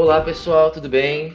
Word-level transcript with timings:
Olá 0.00 0.22
pessoal, 0.22 0.70
tudo 0.70 0.88
bem? 0.88 1.34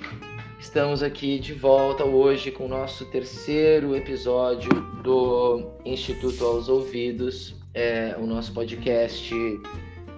Estamos 0.59 1.03
aqui 1.03 1.37
de 1.37 1.53
volta 1.53 2.03
hoje 2.03 2.49
com 2.49 2.65
o 2.65 2.67
nosso 2.67 3.05
terceiro 3.05 3.95
episódio 3.95 4.71
do 5.03 5.69
Instituto 5.85 6.43
aos 6.43 6.67
Ouvidos, 6.67 7.55
é 7.75 8.15
o 8.17 8.25
nosso 8.25 8.51
podcast 8.55 9.31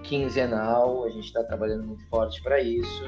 quinzenal. 0.02 1.04
A 1.04 1.10
gente 1.10 1.26
está 1.26 1.44
trabalhando 1.44 1.88
muito 1.88 2.02
forte 2.06 2.42
para 2.42 2.58
isso. 2.58 3.04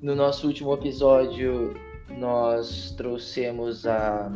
No 0.00 0.14
nosso 0.14 0.46
último 0.46 0.72
episódio, 0.72 1.74
nós 2.16 2.94
trouxemos 2.96 3.86
a, 3.86 4.32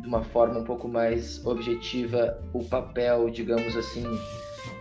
de 0.00 0.08
uma 0.08 0.22
forma 0.22 0.60
um 0.60 0.64
pouco 0.64 0.88
mais 0.88 1.44
objetiva 1.44 2.42
o 2.54 2.64
papel, 2.64 3.28
digamos 3.28 3.76
assim, 3.76 4.06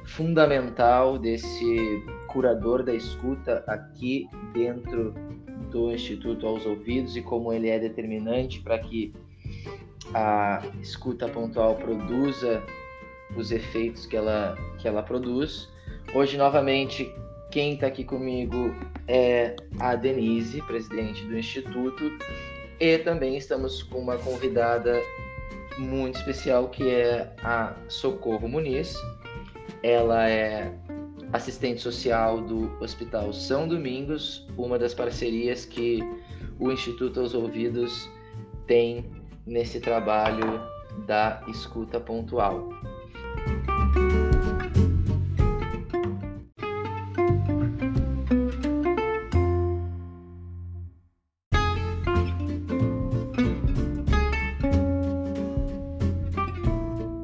fundamental 0.06 1.18
desse 1.18 2.02
curador 2.34 2.84
da 2.84 2.94
escuta 2.94 3.64
aqui 3.68 4.28
dentro 4.54 5.14
do 5.72 5.92
Instituto 5.92 6.48
aos 6.48 6.66
Ouvidos 6.66 7.16
e 7.16 7.22
como 7.22 7.54
ele 7.54 7.70
é 7.70 7.78
determinante 7.78 8.60
para 8.60 8.80
que 8.80 9.14
a 10.14 10.62
escuta 10.82 11.30
pontual 11.30 11.76
produza 11.76 12.62
os 13.38 13.52
efeitos 13.52 14.06
que 14.06 14.18
ela, 14.18 14.58
que 14.80 14.88
ela 14.88 15.02
produz. 15.04 15.70
Hoje, 16.14 16.36
novamente, 16.36 17.12
quem 17.52 17.76
está 17.76 17.88
aqui 17.88 18.04
comigo 18.04 18.74
é 19.08 19.56
a 19.80 19.96
Denise, 19.96 20.62
presidente 20.64 21.24
do 21.26 21.38
Instituto, 21.38 22.12
e 22.80 22.98
também 22.98 23.38
estamos 23.38 23.84
com 23.84 24.00
uma 24.00 24.18
convidada 24.18 25.00
muito 25.78 26.18
especial 26.18 26.70
que 26.70 26.90
é 26.90 27.32
a 27.44 27.74
Socorro 27.88 28.48
Muniz. 28.48 28.96
Ela 29.82 30.30
é 30.30 30.74
assistente 31.34 31.82
social 31.82 32.40
do 32.42 32.72
Hospital 32.80 33.34
São 33.34 33.68
Domingos, 33.68 34.48
uma 34.56 34.78
das 34.78 34.94
parcerias 34.94 35.66
que 35.66 36.00
o 36.60 36.72
Instituto 36.72 37.20
aos 37.20 37.34
Ouvidos 37.34 38.08
tem 38.68 39.12
nesse 39.46 39.80
trabalho 39.80 40.62
da 41.08 41.44
escuta 41.48 42.00
pontual. 42.00 42.70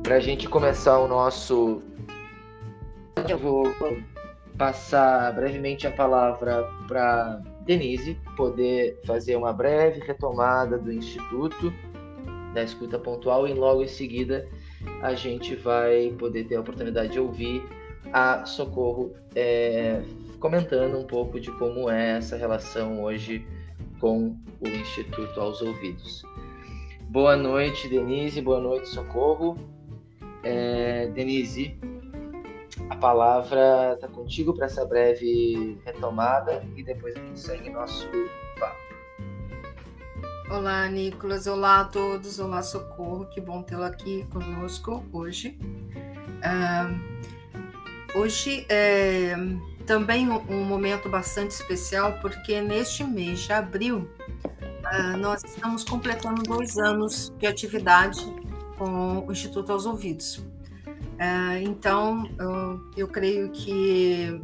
Para 0.04 0.16
a 0.16 0.20
gente 0.20 0.50
começar 0.50 0.98
o 0.98 1.08
nosso 1.08 1.84
eu 3.31 3.38
vou 3.38 3.63
passar 4.58 5.33
brevemente 5.35 5.85
a 5.85 5.91
palavra 5.91 6.63
para 6.88 7.41
Denise, 7.61 8.17
poder 8.35 8.99
fazer 9.05 9.35
uma 9.35 9.53
breve 9.53 10.02
retomada 10.02 10.80
do 10.80 10.91
Instituto 10.91 11.72
da 12.53 12.63
Escuta 12.63 12.97
Pontual 12.97 13.47
e 13.47 13.53
logo 13.53 13.83
em 13.83 13.88
seguida 13.88 14.47
a 15.03 15.13
gente 15.13 15.55
vai 15.55 16.13
poder 16.17 16.45
ter 16.45 16.55
a 16.55 16.61
oportunidade 16.61 17.13
de 17.13 17.19
ouvir 17.19 17.63
a 18.11 18.45
Socorro 18.45 19.13
é, 19.35 20.02
comentando 20.39 20.97
um 20.97 21.05
pouco 21.05 21.39
de 21.39 21.52
como 21.52 21.88
é 21.88 22.17
essa 22.17 22.35
relação 22.35 23.03
hoje 23.03 23.45
com 24.00 24.35
o 24.59 24.67
Instituto 24.67 25.39
aos 25.39 25.61
Ouvidos. 25.61 26.23
Boa 27.02 27.35
noite, 27.35 27.88
Denise. 27.88 28.41
Boa 28.41 28.59
noite, 28.59 28.88
Socorro. 28.88 29.55
É, 30.44 31.07
Denise, 31.07 31.77
a 32.89 32.95
palavra 32.95 33.94
está 33.95 34.08
contigo 34.08 34.53
para 34.53 34.67
essa 34.67 34.85
breve 34.85 35.79
retomada 35.85 36.63
e 36.75 36.84
depois 36.84 37.16
a 37.16 37.19
gente 37.19 37.40
segue 37.40 37.69
nosso 37.69 38.07
papo. 38.59 38.78
Olá, 40.50 40.88
Nicolas. 40.88 41.45
Olá 41.45 41.81
a 41.81 41.85
todos. 41.85 42.39
Olá, 42.39 42.63
Socorro. 42.63 43.25
Que 43.25 43.39
bom 43.39 43.62
tê-lo 43.62 43.84
aqui 43.84 44.25
conosco 44.31 45.03
hoje. 45.13 45.59
Uh, 46.41 48.19
hoje 48.19 48.66
é 48.69 49.35
também 49.85 50.29
um 50.29 50.63
momento 50.63 51.09
bastante 51.09 51.50
especial 51.50 52.19
porque 52.22 52.62
neste 52.62 53.03
mês 53.03 53.39
de 53.39 53.51
abril 53.51 54.07
uh, 54.45 55.18
nós 55.18 55.44
estamos 55.44 55.84
completando 55.84 56.44
dois 56.44 56.78
anos 56.78 57.34
de 57.39 57.47
atividade 57.47 58.19
com 58.78 59.25
o 59.25 59.31
Instituto 59.31 59.72
aos 59.72 59.88
Ouvidos. 59.88 60.44
É, 61.19 61.62
então, 61.62 62.30
eu, 62.40 62.81
eu 62.96 63.07
creio 63.09 63.52
que 63.52 64.41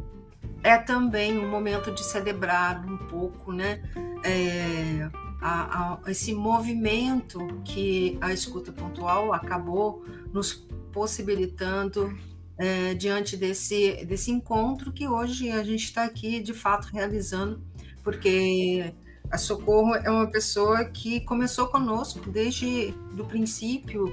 é 0.62 0.76
também 0.76 1.38
um 1.38 1.48
momento 1.48 1.90
de 1.90 2.04
celebrar 2.04 2.84
um 2.86 2.98
pouco, 2.98 3.50
né? 3.50 3.82
É, 4.22 5.08
a, 5.40 5.94
a, 6.04 6.10
esse 6.10 6.34
movimento 6.34 7.38
que 7.64 8.18
a 8.20 8.32
escuta 8.32 8.72
pontual 8.72 9.32
acabou 9.32 10.04
nos 10.32 10.52
possibilitando 10.92 12.14
é, 12.58 12.94
diante 12.94 13.36
desse, 13.36 14.04
desse 14.04 14.30
encontro 14.30 14.92
que 14.92 15.06
hoje 15.06 15.50
a 15.50 15.62
gente 15.62 15.84
está 15.84 16.04
aqui 16.04 16.40
de 16.40 16.52
fato 16.52 16.88
realizando, 16.92 17.62
porque 18.02 18.92
a 19.30 19.38
Socorro 19.38 19.94
é 19.94 20.10
uma 20.10 20.30
pessoa 20.30 20.84
que 20.84 21.20
começou 21.20 21.68
conosco 21.68 22.30
desde 22.30 22.94
o 23.18 23.24
princípio, 23.24 24.12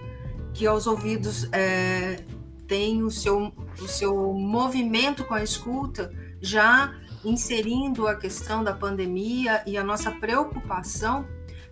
que 0.54 0.68
aos 0.68 0.88
ouvidos 0.88 1.50
é, 1.52 2.24
tem 2.74 3.04
o 3.04 3.12
seu, 3.12 3.54
o 3.80 3.88
seu 3.88 4.34
movimento 4.34 5.24
com 5.26 5.36
a 5.36 5.44
escuta 5.44 6.12
já 6.42 6.92
inserindo 7.24 8.08
a 8.08 8.16
questão 8.16 8.64
da 8.64 8.74
pandemia 8.74 9.62
e 9.68 9.78
a 9.78 9.84
nossa 9.84 10.10
preocupação 10.10 11.24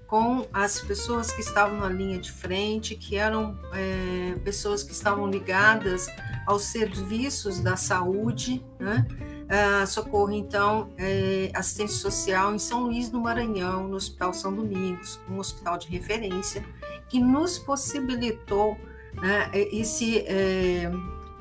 com 0.06 0.47
as 0.53 0.79
pessoas 0.79 1.31
que 1.31 1.41
estavam 1.41 1.79
na 1.79 1.90
linha 1.90 2.19
de 2.19 2.31
frente, 2.31 2.94
que 2.95 3.16
eram 3.16 3.57
é, 3.73 4.35
pessoas 4.44 4.84
que 4.84 4.91
estavam 4.91 5.28
ligadas 5.28 6.06
aos 6.45 6.66
serviços 6.66 7.59
da 7.59 7.75
saúde, 7.75 8.63
né? 8.79 9.07
Ah, 9.50 9.85
socorro, 9.88 10.31
então, 10.31 10.94
é, 10.97 11.51
assistência 11.56 11.97
social 11.97 12.53
em 12.53 12.59
São 12.59 12.84
Luís 12.84 13.09
do 13.09 13.19
Maranhão, 13.19 13.88
no 13.88 13.95
Hospital 13.95 14.34
São 14.34 14.53
Domingos, 14.53 15.19
um 15.28 15.40
hospital 15.40 15.79
de 15.79 15.88
referência, 15.88 16.63
que 17.09 17.19
nos 17.19 17.57
possibilitou 17.57 18.78
né, 19.16 19.49
esse, 19.53 20.19
é, 20.19 20.91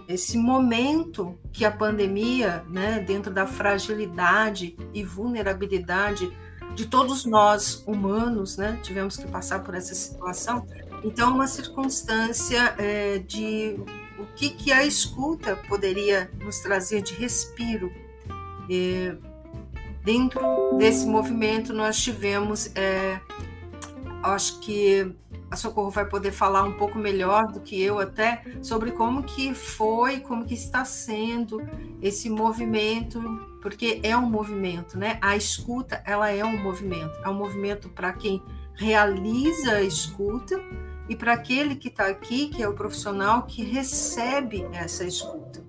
esse 0.09 0.37
momento 0.37 1.39
que 1.53 1.65
a 1.65 1.71
pandemia, 1.71 2.65
né, 2.69 3.01
dentro 3.01 3.33
da 3.33 3.47
fragilidade 3.47 4.77
e 4.93 5.03
vulnerabilidade 5.05 6.31
de 6.75 6.87
todos 6.87 7.25
nós 7.25 7.83
humanos, 7.87 8.57
né, 8.57 8.79
tivemos 8.83 9.17
que 9.17 9.27
passar 9.27 9.63
por 9.63 9.75
essa 9.75 9.95
situação. 9.95 10.67
Então, 11.03 11.35
uma 11.35 11.47
circunstância 11.47 12.75
é, 12.79 13.19
de 13.19 13.77
o 14.19 14.27
que, 14.37 14.51
que 14.51 14.71
a 14.71 14.85
escuta 14.85 15.57
poderia 15.57 16.31
nos 16.41 16.61
trazer 16.61 17.03
de 17.03 17.15
respiro. 17.15 17.91
É, 18.71 19.15
dentro 20.05 20.43
desse 20.77 21.07
movimento, 21.07 21.73
nós 21.73 21.99
tivemos, 22.01 22.71
acho 24.23 24.61
que 24.61 25.15
a 25.51 25.57
Socorro 25.57 25.91
vai 25.91 26.07
poder 26.07 26.31
falar 26.31 26.63
um 26.63 26.73
pouco 26.73 26.99
melhor 26.99 27.49
do 27.49 27.61
que 27.61 27.81
eu 27.81 27.99
até 27.99 28.45
sobre 28.63 28.93
como 28.93 29.23
que 29.23 29.53
foi, 29.53 30.21
como 30.21 30.45
que 30.45 30.55
está 30.55 30.85
sendo 30.85 31.61
esse 32.01 32.31
movimento, 32.31 33.21
porque 33.61 34.01
é 34.03 34.17
um 34.17 34.31
movimento, 34.31 34.97
né? 34.97 35.19
A 35.21 35.37
escuta, 35.37 36.03
ela 36.07 36.31
é 36.31 36.45
um 36.45 36.57
movimento, 36.63 37.19
é 37.25 37.29
um 37.29 37.35
movimento 37.35 37.89
para 37.89 38.13
quem 38.13 38.43
realiza 38.75 39.73
a 39.73 39.83
escuta 39.83 40.61
e 41.09 41.17
para 41.17 41.33
aquele 41.33 41.75
que 41.75 41.89
está 41.89 42.07
aqui, 42.07 42.49
que 42.49 42.63
é 42.63 42.69
o 42.69 42.73
profissional 42.73 43.43
que 43.43 43.65
recebe 43.65 44.67
essa 44.73 45.05
escuta, 45.05 45.65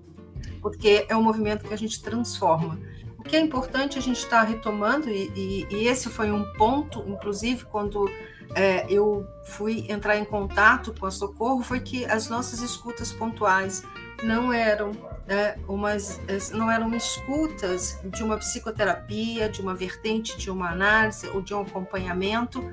porque 0.62 1.06
é 1.10 1.16
um 1.16 1.24
movimento 1.24 1.66
que 1.66 1.74
a 1.74 1.78
gente 1.78 2.02
transforma. 2.02 2.80
O 3.18 3.24
que 3.24 3.36
é 3.36 3.40
importante 3.40 3.98
a 3.98 4.02
gente 4.02 4.18
estar 4.18 4.42
tá 4.42 4.44
retomando, 4.44 5.10
e, 5.10 5.32
e, 5.36 5.68
e 5.72 5.88
esse 5.88 6.10
foi 6.10 6.32
um 6.32 6.44
ponto, 6.54 7.04
inclusive, 7.08 7.66
quando 7.66 8.10
é, 8.56 8.86
eu 8.90 9.28
fui 9.44 9.86
entrar 9.90 10.18
em 10.18 10.26
contato 10.26 10.94
com 11.00 11.06
a 11.06 11.12
Socorro 11.12 11.64
foi 11.64 11.80
que 11.80 12.06
as 12.06 12.30
nossas 12.30 12.62
escutas 12.62 13.12
pontuais 13.12 13.84
não 14.24 14.52
eram 14.52 14.92
é, 15.28 15.58
umas, 15.68 16.20
não 16.52 16.70
eram 16.70 16.94
escutas 16.96 18.00
de 18.06 18.24
uma 18.24 18.38
psicoterapia, 18.38 19.50
de 19.50 19.62
uma 19.62 19.74
vertente 19.74 20.38
de 20.38 20.52
uma 20.52 20.70
análise 20.72 21.28
ou 21.30 21.42
de 21.42 21.54
um 21.54 21.62
acompanhamento, 21.62 22.64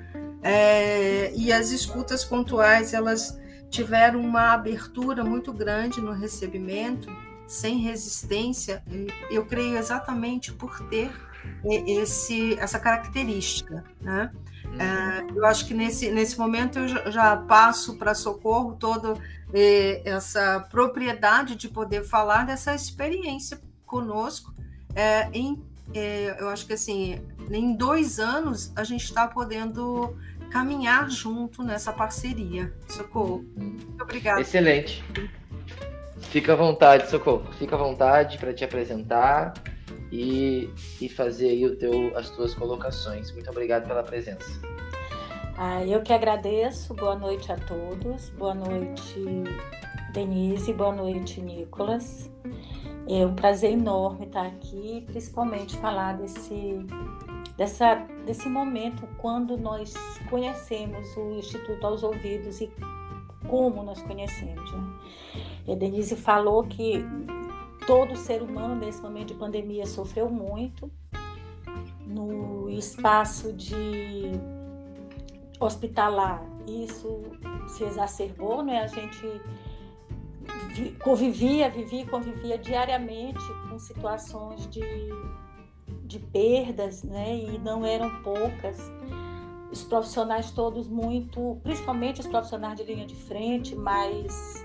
é, 0.42 1.32
e 1.34 1.52
as 1.52 1.70
escutas 1.70 2.24
pontuais 2.24 2.92
elas 2.92 3.38
tiveram 3.70 4.20
uma 4.20 4.52
abertura 4.52 5.24
muito 5.24 5.52
grande 5.52 6.00
no 6.00 6.12
recebimento, 6.12 7.08
sem 7.46 7.78
resistência, 7.78 8.82
eu 9.31 9.44
creio 9.46 9.78
exatamente 9.78 10.52
por 10.52 10.81
ter 10.88 11.10
esse, 11.64 12.58
essa 12.58 12.78
característica, 12.78 13.84
né? 14.00 14.31
É, 14.78 15.26
eu 15.34 15.44
acho 15.44 15.66
que 15.66 15.75
nesse, 15.75 16.10
nesse 16.10 16.38
momento 16.38 16.78
eu 16.78 17.10
já 17.10 17.36
passo 17.36 17.96
para 17.96 18.14
socorro 18.14 18.75
toda 18.75 19.14
eh, 19.52 20.02
essa 20.04 20.60
propriedade 20.70 21.56
de 21.56 21.69
poder 21.69 22.04
falar 22.04 22.46
dessa 22.46 22.75
experiência 22.75 23.60
conosco 23.84 24.54
é, 24.94 25.28
em 25.32 25.62
é, 25.94 26.36
eu 26.38 26.48
acho 26.48 26.66
que 26.66 26.75
assim, 26.75 27.20
em 27.50 27.75
dois 27.75 28.19
anos 28.19 28.72
a 28.76 28.84
gente 28.84 29.04
está 29.04 29.26
podendo 29.26 30.16
caminhar 30.50 31.10
junto 31.10 31.62
nessa 31.62 31.92
parceria. 31.92 32.72
Socorro. 32.88 33.44
Muito 33.56 34.02
obrigada. 34.02 34.40
Excelente. 34.40 35.02
Fica 36.31 36.52
à 36.52 36.56
vontade, 36.56 37.08
Socorro. 37.08 37.50
Fica 37.58 37.74
à 37.74 37.78
vontade 37.78 38.38
para 38.38 38.52
te 38.52 38.64
apresentar 38.64 39.54
e, 40.10 40.70
e 41.00 41.08
fazer 41.08 41.50
aí 41.50 41.66
o 41.66 41.76
teu, 41.76 42.16
as 42.16 42.31
tuas 42.31 42.55
colocações. 42.55 43.31
Muito 43.32 43.50
obrigado 43.50 43.87
pela 43.87 44.02
presença. 44.02 44.49
Ah, 45.56 45.84
eu 45.84 46.02
que 46.02 46.12
agradeço. 46.12 46.94
Boa 46.94 47.16
noite 47.16 47.50
a 47.50 47.56
todos. 47.56 48.31
Boa 48.31 48.55
noite, 48.55 49.25
Denise. 50.12 50.72
Boa 50.72 50.94
noite, 50.94 51.40
Nicolas. 51.40 52.31
É 53.08 53.25
um 53.26 53.34
prazer 53.34 53.72
enorme 53.72 54.26
estar 54.26 54.46
aqui, 54.46 55.02
principalmente 55.06 55.76
falar 55.78 56.19
desse, 56.19 56.78
dessa, 57.56 57.94
desse 58.26 58.49
momento 58.49 59.08
quando 59.16 59.56
nós 59.56 59.94
conhecemos 60.28 61.16
o 61.16 61.38
Instituto 61.38 61.87
aos 61.87 62.02
Ouvidos 62.02 62.60
e 62.60 62.70
como 63.49 63.82
nós 63.82 64.02
conhecemos. 64.02 64.70
Né? 64.72 64.94
A 65.69 65.75
Denise 65.75 66.16
falou 66.16 66.64
que 66.64 67.05
todo 67.88 68.14
ser 68.17 68.43
humano 68.43 68.75
nesse 68.76 69.00
momento 69.00 69.29
de 69.29 69.35
pandemia 69.35 69.87
sofreu 69.87 70.29
muito 70.29 70.90
no 72.06 72.69
espaço 72.69 73.50
de 73.50 74.31
hospitalar. 75.58 76.44
Isso 76.67 77.23
se 77.67 77.85
exacerbou, 77.85 78.62
né? 78.62 78.82
A 78.82 78.87
gente 78.88 79.26
convivia, 81.02 81.70
vivia 81.70 82.02
e 82.02 82.06
convivia 82.06 82.58
diariamente 82.58 83.40
com 83.70 83.79
situações 83.79 84.69
de, 84.69 84.82
de 86.05 86.19
perdas, 86.19 87.02
né? 87.02 87.38
E 87.38 87.58
não 87.58 87.87
eram 87.87 88.23
poucas. 88.23 88.79
Os 89.73 89.82
profissionais 89.82 90.50
todos 90.50 90.87
muito, 90.87 91.58
principalmente 91.62 92.20
os 92.20 92.26
profissionais 92.26 92.76
de 92.76 92.84
linha 92.84 93.06
de 93.06 93.17
frente, 93.17 93.75
mas 93.75 94.62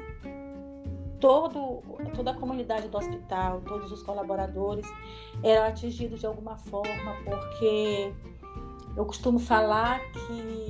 todo, 1.23 1.81
toda 2.13 2.31
a 2.31 2.33
comunidade 2.33 2.89
do 2.89 2.97
hospital, 2.97 3.61
todos 3.61 3.93
os 3.93 4.03
colaboradores 4.03 4.85
eram 5.41 5.67
atingidos 5.67 6.19
de 6.19 6.25
alguma 6.25 6.57
forma, 6.57 7.15
porque 7.23 8.13
eu 8.97 9.05
costumo 9.05 9.39
falar 9.39 10.01
que 10.11 10.67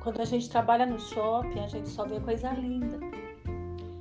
quando 0.00 0.20
a 0.20 0.26
gente 0.26 0.50
trabalha 0.50 0.84
no 0.84 1.00
shopping, 1.00 1.60
a 1.60 1.68
gente 1.68 1.88
só 1.88 2.04
vê 2.04 2.20
coisa 2.20 2.50
linda. 2.50 3.00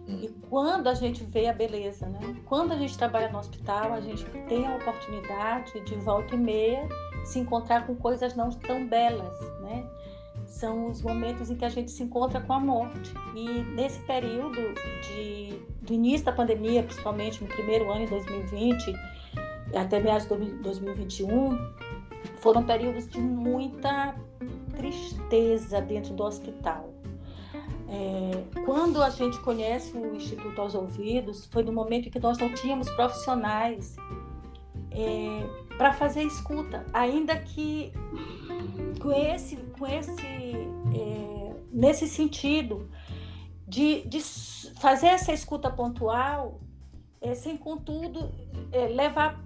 E 0.09 0.27
quando 0.49 0.87
a 0.87 0.93
gente 0.93 1.23
vê 1.23 1.47
a 1.47 1.53
beleza, 1.53 2.05
né? 2.05 2.19
Quando 2.47 2.73
a 2.73 2.75
gente 2.75 2.97
trabalha 2.97 3.31
no 3.31 3.39
hospital, 3.39 3.93
a 3.93 4.01
gente 4.01 4.25
tem 4.49 4.67
a 4.67 4.75
oportunidade 4.75 5.79
de 5.85 5.95
volta 5.95 6.35
e 6.35 6.37
meia 6.37 6.85
se 7.23 7.39
encontrar 7.39 7.87
com 7.87 7.95
coisas 7.95 8.35
não 8.35 8.49
tão 8.49 8.85
belas, 8.85 9.39
né? 9.61 9.89
São 10.51 10.89
os 10.89 11.01
momentos 11.01 11.49
em 11.49 11.55
que 11.55 11.65
a 11.65 11.69
gente 11.69 11.89
se 11.89 12.03
encontra 12.03 12.39
com 12.39 12.53
a 12.53 12.59
morte. 12.59 13.13
E 13.35 13.63
nesse 13.73 13.99
período 14.01 14.55
de, 14.55 15.59
do 15.81 15.93
início 15.93 16.25
da 16.25 16.31
pandemia, 16.31 16.83
principalmente 16.83 17.41
no 17.41 17.49
primeiro 17.49 17.89
ano 17.91 18.05
de 18.05 18.11
2020 18.11 18.93
até 19.75 19.99
meados 19.99 20.27
de 20.27 20.51
2021, 20.61 21.57
foram 22.37 22.63
períodos 22.63 23.07
de 23.07 23.19
muita 23.19 24.13
tristeza 24.75 25.81
dentro 25.81 26.13
do 26.13 26.23
hospital 26.23 26.91
é, 27.91 28.43
quando 28.65 29.03
a 29.03 29.09
gente 29.09 29.37
conhece 29.39 29.97
o 29.97 30.15
Instituto 30.15 30.61
aos 30.61 30.73
Ouvidos, 30.73 31.45
foi 31.47 31.61
no 31.61 31.73
momento 31.73 32.07
em 32.07 32.09
que 32.09 32.21
nós 32.21 32.37
não 32.37 32.53
tínhamos 32.53 32.89
profissionais 32.91 33.97
é, 34.91 35.70
para 35.81 35.93
fazer 35.93 36.21
escuta, 36.21 36.85
ainda 36.93 37.35
que 37.35 37.91
com 39.01 39.11
esse, 39.11 39.55
com 39.55 39.87
esse 39.87 40.21
é, 40.21 41.55
nesse 41.71 42.07
sentido 42.07 42.87
de, 43.67 44.07
de, 44.07 44.21
fazer 44.79 45.07
essa 45.07 45.33
escuta 45.33 45.71
pontual, 45.71 46.59
é, 47.19 47.33
sem 47.33 47.57
contudo 47.57 48.31
é, 48.71 48.89
levar 48.89 49.43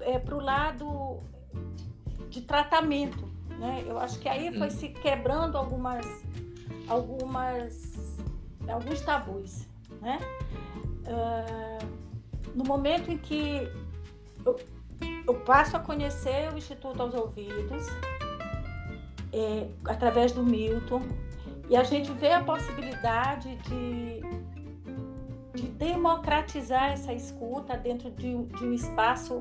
é, 0.00 0.18
para 0.18 0.34
o 0.34 0.40
lado 0.40 1.20
de 2.30 2.40
tratamento. 2.40 3.30
Né? 3.58 3.84
Eu 3.86 3.98
acho 3.98 4.18
que 4.18 4.30
aí 4.30 4.56
foi 4.56 4.70
se 4.70 4.88
quebrando 4.88 5.58
algumas 5.58 6.06
algumas 6.88 8.18
alguns 8.66 9.02
tabus, 9.02 9.68
né? 10.00 10.20
Uh, 11.04 11.86
no 12.54 12.64
momento 12.64 13.10
em 13.10 13.18
que 13.18 13.70
eu, 14.46 14.56
eu, 15.30 15.34
passo 15.40 15.76
a 15.76 15.80
conhecer 15.80 16.52
o 16.52 16.58
Instituto 16.58 17.00
aos 17.00 17.14
Ouvidos, 17.14 17.86
é, 19.32 19.68
através 19.86 20.32
do 20.32 20.42
Milton, 20.42 21.02
e 21.68 21.76
a 21.76 21.84
gente 21.84 22.10
vê 22.12 22.32
a 22.32 22.42
possibilidade 22.42 23.54
de, 23.56 24.20
de 25.54 25.68
democratizar 25.68 26.90
essa 26.90 27.12
escuta 27.12 27.76
dentro 27.76 28.10
de, 28.10 28.36
de 28.44 28.64
um 28.64 28.72
espaço 28.72 29.40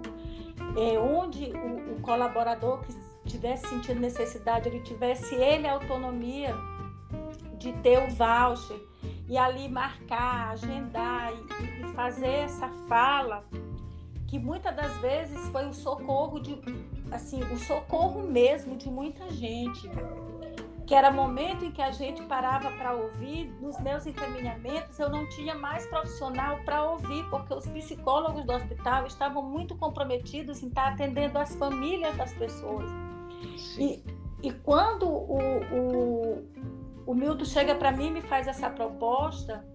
é, 0.78 1.00
onde 1.00 1.46
o, 1.46 1.96
o 1.96 2.02
colaborador 2.02 2.82
que 2.82 2.94
tivesse 3.26 3.68
sentido 3.68 4.00
necessidade, 4.00 4.70
ele 4.70 4.82
tivesse 4.82 5.34
ele 5.36 5.68
autonomia 5.68 6.56
de 7.58 7.74
ter 7.74 7.98
o 7.98 8.08
voucher 8.12 8.80
e 9.28 9.38
ali 9.38 9.68
marcar, 9.68 10.52
agendar 10.52 11.32
e, 11.34 11.82
e 11.82 11.94
fazer 11.94 12.28
essa 12.28 12.70
fala 12.88 13.44
que 14.30 14.38
muitas 14.38 14.76
das 14.76 14.96
vezes 14.98 15.40
foi 15.50 15.68
o 15.68 15.74
socorro 15.74 16.40
de 16.40 16.56
assim 17.12 17.42
o 17.52 17.58
socorro 17.58 18.22
mesmo 18.22 18.78
de 18.78 18.90
muita 18.90 19.28
gente 19.32 19.90
que 20.86 20.94
era 20.94 21.12
momento 21.12 21.66
em 21.66 21.72
que 21.72 21.82
a 21.82 21.92
gente 21.92 22.22
parava 22.24 22.70
para 22.72 22.94
ouvir 22.94 23.52
nos 23.60 23.80
meus 23.80 24.06
encaminhamentos 24.06 25.00
eu 25.00 25.10
não 25.10 25.28
tinha 25.30 25.56
mais 25.56 25.88
profissional 25.88 26.60
para 26.64 26.84
ouvir 26.84 27.28
porque 27.32 27.54
os 27.54 27.66
psicólogos 27.68 28.46
do 28.46 28.54
hospital 28.54 29.08
estavam 29.08 29.42
muito 29.42 29.76
comprometidos 29.76 30.62
em 30.62 30.68
estar 30.68 30.94
atendendo 30.94 31.40
as 31.40 31.56
famílias 31.56 32.16
das 32.16 32.32
pessoas 32.34 32.88
e, 33.80 34.04
e 34.44 34.52
quando 34.52 35.08
o, 35.08 35.40
o 35.74 36.70
o 37.10 37.16
Milton 37.16 37.44
chega 37.44 37.74
para 37.74 37.92
mim 37.92 38.10
e 38.10 38.12
me 38.12 38.22
faz 38.22 38.48
essa 38.48 38.70
proposta. 38.70 39.66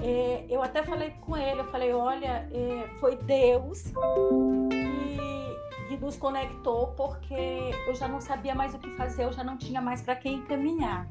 É, 0.00 0.44
eu 0.48 0.62
até 0.62 0.82
falei 0.82 1.10
com 1.20 1.36
ele, 1.36 1.60
eu 1.60 1.64
falei, 1.66 1.92
olha, 1.92 2.48
é, 2.52 2.88
foi 2.98 3.16
Deus 3.16 3.82
que, 4.70 5.88
que, 5.88 5.96
nos 5.96 6.16
conectou, 6.16 6.88
porque 6.88 7.70
eu 7.86 7.94
já 7.94 8.08
não 8.08 8.20
sabia 8.20 8.54
mais 8.54 8.74
o 8.74 8.78
que 8.78 8.90
fazer, 8.90 9.24
eu 9.24 9.32
já 9.32 9.42
não 9.42 9.56
tinha 9.56 9.80
mais 9.80 10.02
para 10.02 10.16
quem 10.16 10.34
encaminhar. 10.34 11.06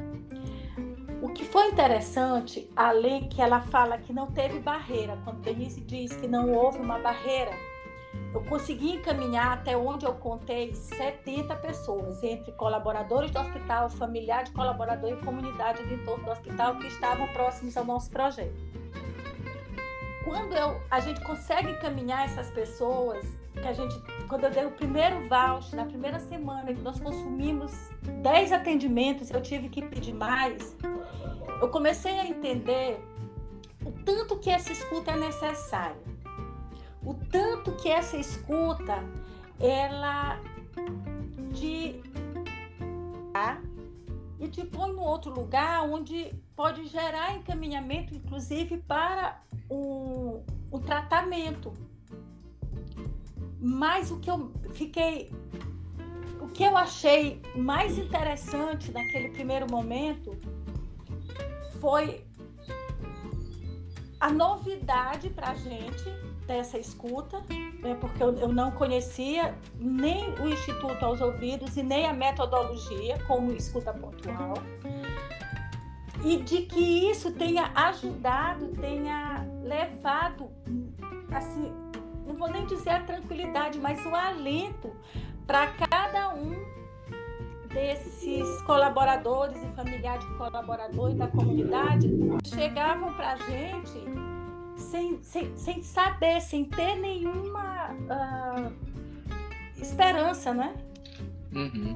O 1.21 1.29
que 1.29 1.45
foi 1.45 1.67
interessante, 1.67 2.69
além 2.75 3.29
que 3.29 3.41
ela 3.41 3.61
fala 3.61 3.97
que 3.97 4.11
não 4.11 4.27
teve 4.27 4.59
barreira, 4.59 5.17
quando 5.23 5.41
Denise 5.41 5.81
diz 5.81 6.15
que 6.15 6.27
não 6.27 6.51
houve 6.51 6.79
uma 6.79 6.97
barreira, 6.97 7.51
eu 8.33 8.41
consegui 8.45 8.91
encaminhar 8.91 9.53
até 9.53 9.75
onde 9.75 10.05
eu 10.05 10.13
contei 10.13 10.73
70 10.73 11.53
pessoas, 11.57 12.23
entre 12.23 12.51
colaboradores 12.53 13.29
do 13.29 13.39
hospital, 13.39 13.89
familiar 13.89 14.43
de 14.43 14.51
colaborador 14.51 15.11
e 15.11 15.17
comunidade 15.17 15.85
de 15.85 15.95
entorno 15.95 16.23
do 16.23 16.31
hospital 16.31 16.77
que 16.77 16.87
estavam 16.87 17.27
próximos 17.29 17.75
ao 17.75 17.83
nosso 17.83 18.09
projeto. 18.09 18.55
Quando 20.23 20.53
eu, 20.53 20.79
a 20.89 20.99
gente 20.99 21.19
consegue 21.21 21.71
encaminhar 21.71 22.25
essas 22.25 22.49
pessoas, 22.51 23.25
que 23.53 23.67
a 23.67 23.73
gente, 23.73 23.99
quando 24.29 24.45
eu 24.45 24.51
dei 24.51 24.65
o 24.65 24.71
primeiro 24.71 25.27
voucher, 25.27 25.75
na 25.75 25.85
primeira 25.85 26.19
semana 26.19 26.73
que 26.73 26.81
nós 26.81 26.99
consumimos 26.99 27.73
10 28.21 28.53
atendimentos, 28.53 29.29
eu 29.29 29.41
tive 29.41 29.67
que 29.67 29.81
pedir 29.81 30.13
mais, 30.13 30.77
eu 31.59 31.67
comecei 31.69 32.17
a 32.17 32.25
entender 32.25 33.03
o 33.85 33.91
tanto 33.91 34.37
que 34.37 34.49
essa 34.49 34.71
escuta 34.71 35.11
é 35.11 35.17
necessária 35.17 36.10
o 37.03 37.13
tanto 37.13 37.71
que 37.73 37.89
essa 37.89 38.17
escuta 38.17 39.03
ela 39.59 40.39
te 41.53 42.01
e 44.39 44.47
te 44.47 44.65
põe 44.65 44.91
no 44.91 45.01
outro 45.01 45.31
lugar 45.31 45.83
onde 45.83 46.33
pode 46.55 46.87
gerar 46.87 47.35
encaminhamento, 47.35 48.15
inclusive 48.15 48.77
para 48.77 49.39
o, 49.69 50.43
o 50.71 50.79
tratamento. 50.79 51.71
Mas 53.59 54.09
o 54.09 54.19
que 54.19 54.29
eu 54.29 54.51
fiquei, 54.71 55.31
o 56.39 56.47
que 56.47 56.63
eu 56.63 56.75
achei 56.75 57.39
mais 57.55 57.99
interessante 57.99 58.91
naquele 58.91 59.29
primeiro 59.29 59.69
momento 59.69 60.35
foi 61.79 62.25
a 64.19 64.31
novidade 64.31 65.29
para 65.29 65.51
a 65.51 65.55
gente 65.55 66.30
dessa 66.45 66.77
escuta, 66.77 67.41
né, 67.81 67.95
porque 67.99 68.21
eu, 68.21 68.37
eu, 68.37 68.47
não 68.49 68.71
conhecia 68.71 69.55
nem 69.75 70.33
o 70.35 70.47
Instituto 70.47 71.03
aos 71.03 71.21
Ouvidos 71.21 71.77
e 71.77 71.83
nem 71.83 72.05
a 72.05 72.13
metodologia 72.13 73.17
como 73.27 73.51
escuta 73.51 73.93
pontual, 73.93 74.55
e 76.23 76.37
de 76.37 76.63
que 76.63 77.09
isso 77.09 77.31
tenha 77.31 77.71
ajudado, 77.73 78.67
tenha 78.79 79.47
levado 79.63 80.49
assim, 81.31 81.71
não 82.25 82.35
vou 82.35 82.49
nem 82.49 82.65
dizer 82.65 82.91
a 82.91 83.03
tranquilidade, 83.03 83.79
mas 83.79 84.05
o 84.05 84.13
alento 84.13 84.91
para 85.47 85.67
cada 85.67 86.33
um 86.33 86.55
desses 87.69 88.61
colaboradores 88.63 89.57
e 89.63 89.67
familiares 89.75 90.25
de 90.25 90.37
colaboradores 90.37 91.15
da 91.15 91.27
comunidade 91.27 92.09
chegavam 92.45 93.13
para 93.13 93.31
a 93.31 93.35
gente 93.37 94.30
sem, 94.81 95.23
sem, 95.23 95.55
sem 95.57 95.83
saber, 95.83 96.41
sem 96.41 96.65
ter 96.65 96.95
nenhuma 96.95 97.91
uh, 97.91 98.71
esperança, 99.81 100.53
né? 100.53 100.75
Uhum. 101.53 101.95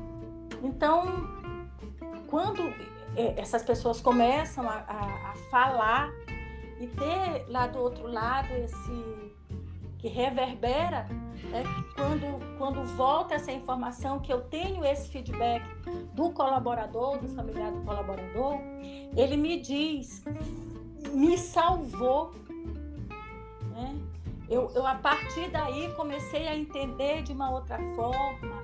Então, 0.63 1.05
quando 2.27 2.61
é, 3.15 3.39
essas 3.39 3.63
pessoas 3.63 4.01
começam 4.01 4.67
a, 4.69 4.83
a, 4.87 5.31
a, 5.31 5.33
falar 5.49 6.11
e 6.79 6.87
ter 6.87 7.45
lá 7.49 7.67
do 7.67 7.79
outro 7.79 8.07
lado 8.07 8.51
esse 8.53 9.25
que 9.97 10.07
reverbera, 10.07 11.07
né? 11.49 11.63
quando, 11.95 12.57
quando 12.57 12.83
volta 12.95 13.35
essa 13.35 13.51
informação, 13.51 14.19
que 14.19 14.31
eu 14.31 14.41
tenho 14.41 14.83
esse 14.83 15.09
feedback 15.09 15.63
do 16.13 16.31
colaborador, 16.31 17.17
do 17.17 17.27
familiar 17.29 17.71
do 17.71 17.81
colaborador, 17.81 18.59
ele 19.15 19.37
me 19.37 19.59
diz, 19.59 20.23
me 21.11 21.37
salvou. 21.37 22.33
Né? 23.75 23.95
Eu, 24.49 24.71
eu, 24.73 24.87
a 24.87 24.95
partir 24.95 25.49
daí, 25.49 25.91
comecei 25.95 26.47
a 26.47 26.55
entender 26.55 27.23
de 27.23 27.33
uma 27.33 27.51
outra 27.51 27.77
forma, 27.95 28.63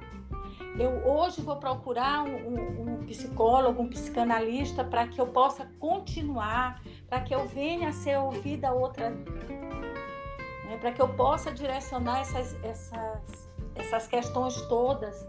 eu 0.80 1.06
hoje 1.06 1.42
vou 1.42 1.58
procurar 1.58 2.24
um, 2.24 2.36
um, 2.36 2.82
um 2.82 3.06
psicólogo, 3.06 3.82
um 3.82 3.90
psicanalista, 3.90 4.84
para 4.84 5.08
que 5.08 5.20
eu 5.20 5.28
possa 5.28 5.66
continuar, 5.80 6.82
para 7.10 7.20
que 7.22 7.36
eu 7.36 7.46
venha 7.48 7.90
a 7.90 7.92
ser 7.92 8.18
ouvida 8.18 8.72
outra, 8.72 9.10
né, 9.10 10.78
para 10.80 10.94
que 10.94 11.02
eu 11.02 11.10
possa 11.10 11.52
direcionar 11.52 12.22
essas, 12.22 12.56
essas, 12.64 13.50
essas 13.76 14.08
questões 14.08 14.56
todas, 14.68 15.28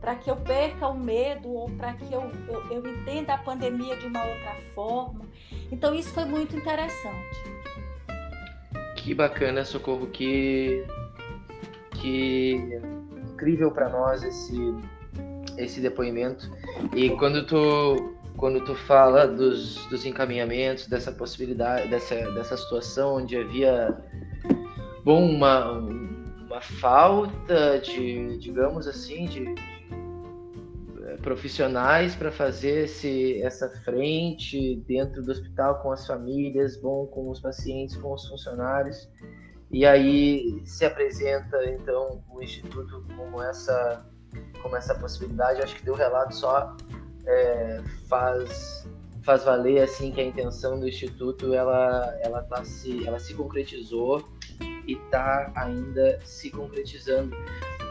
para 0.00 0.14
que 0.14 0.30
eu 0.30 0.36
perca 0.36 0.86
o 0.86 0.96
medo 0.96 1.50
ou 1.50 1.68
para 1.70 1.94
que 1.94 2.12
eu, 2.12 2.30
eu, 2.46 2.70
eu 2.70 2.86
entenda 2.86 3.34
a 3.34 3.38
pandemia 3.38 3.96
de 3.96 4.06
uma 4.06 4.22
outra 4.22 4.54
forma. 4.74 5.24
Então, 5.72 5.94
isso 5.94 6.12
foi 6.12 6.24
muito 6.24 6.54
interessante. 6.54 7.54
Que 9.04 9.12
bacana, 9.12 9.66
Socorro, 9.66 10.06
que, 10.06 10.82
que 12.00 12.80
incrível 13.34 13.70
para 13.70 13.90
nós 13.90 14.22
esse 14.22 14.56
esse 15.58 15.78
depoimento. 15.78 16.50
E 16.96 17.10
quando 17.10 17.44
tu 17.44 18.14
quando 18.38 18.64
tu 18.64 18.74
fala 18.74 19.28
dos, 19.28 19.84
dos 19.86 20.06
encaminhamentos 20.06 20.86
dessa 20.86 21.12
possibilidade 21.12 21.86
dessa 21.90 22.14
dessa 22.32 22.56
situação 22.56 23.16
onde 23.16 23.36
havia 23.36 23.94
bom 25.04 25.22
uma 25.22 25.72
uma 25.72 26.60
falta 26.62 27.78
de 27.80 28.38
digamos 28.38 28.88
assim 28.88 29.26
de, 29.26 29.54
profissionais 31.24 32.14
para 32.14 32.30
fazer 32.30 32.84
esse, 32.84 33.40
essa 33.42 33.66
frente 33.82 34.76
dentro 34.86 35.22
do 35.22 35.32
hospital 35.32 35.80
com 35.80 35.90
as 35.90 36.06
famílias, 36.06 36.76
bom 36.76 37.06
com 37.06 37.30
os 37.30 37.40
pacientes, 37.40 37.96
com 37.96 38.12
os 38.12 38.28
funcionários. 38.28 39.08
E 39.70 39.86
aí 39.86 40.62
se 40.66 40.84
apresenta 40.84 41.64
então 41.70 42.22
o 42.30 42.42
instituto 42.42 43.04
como 43.16 43.42
essa 43.42 44.06
como 44.62 44.76
essa 44.76 44.94
possibilidade. 44.94 45.62
Acho 45.62 45.74
que 45.76 45.84
deu 45.84 45.94
relato 45.94 46.34
só 46.34 46.76
é, 47.26 47.80
faz 48.06 48.86
faz 49.22 49.42
valer 49.42 49.82
assim 49.82 50.12
que 50.12 50.20
a 50.20 50.24
intenção 50.24 50.78
do 50.78 50.86
instituto 50.86 51.54
ela 51.54 52.14
ela 52.20 52.42
tá 52.42 52.62
se 52.64 53.06
ela 53.06 53.18
se 53.18 53.32
concretizou 53.32 54.28
e 54.86 54.92
está 54.92 55.50
ainda 55.56 56.20
se 56.22 56.50
concretizando. 56.50 57.34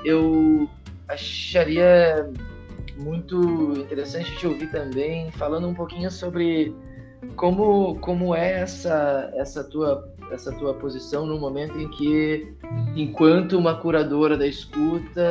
Eu 0.06 0.70
acharia 1.08 2.32
muito 2.98 3.74
interessante 3.78 4.36
te 4.38 4.48
ouvir 4.48 4.70
também 4.72 5.32
falando 5.32 5.68
um 5.68 5.74
pouquinho 5.74 6.12
sobre 6.12 6.76
como 7.36 7.96
como 8.00 8.36
é 8.36 8.62
essa 8.62 9.32
essa 9.36 9.64
tua 9.64 10.14
essa 10.34 10.52
tua 10.54 10.74
posição 10.74 11.26
no 11.26 11.40
momento 11.40 11.78
em 11.80 11.88
que, 11.90 12.54
enquanto 12.96 13.58
uma 13.58 13.76
curadora 13.76 14.38
da 14.38 14.48
escuta, 14.48 15.22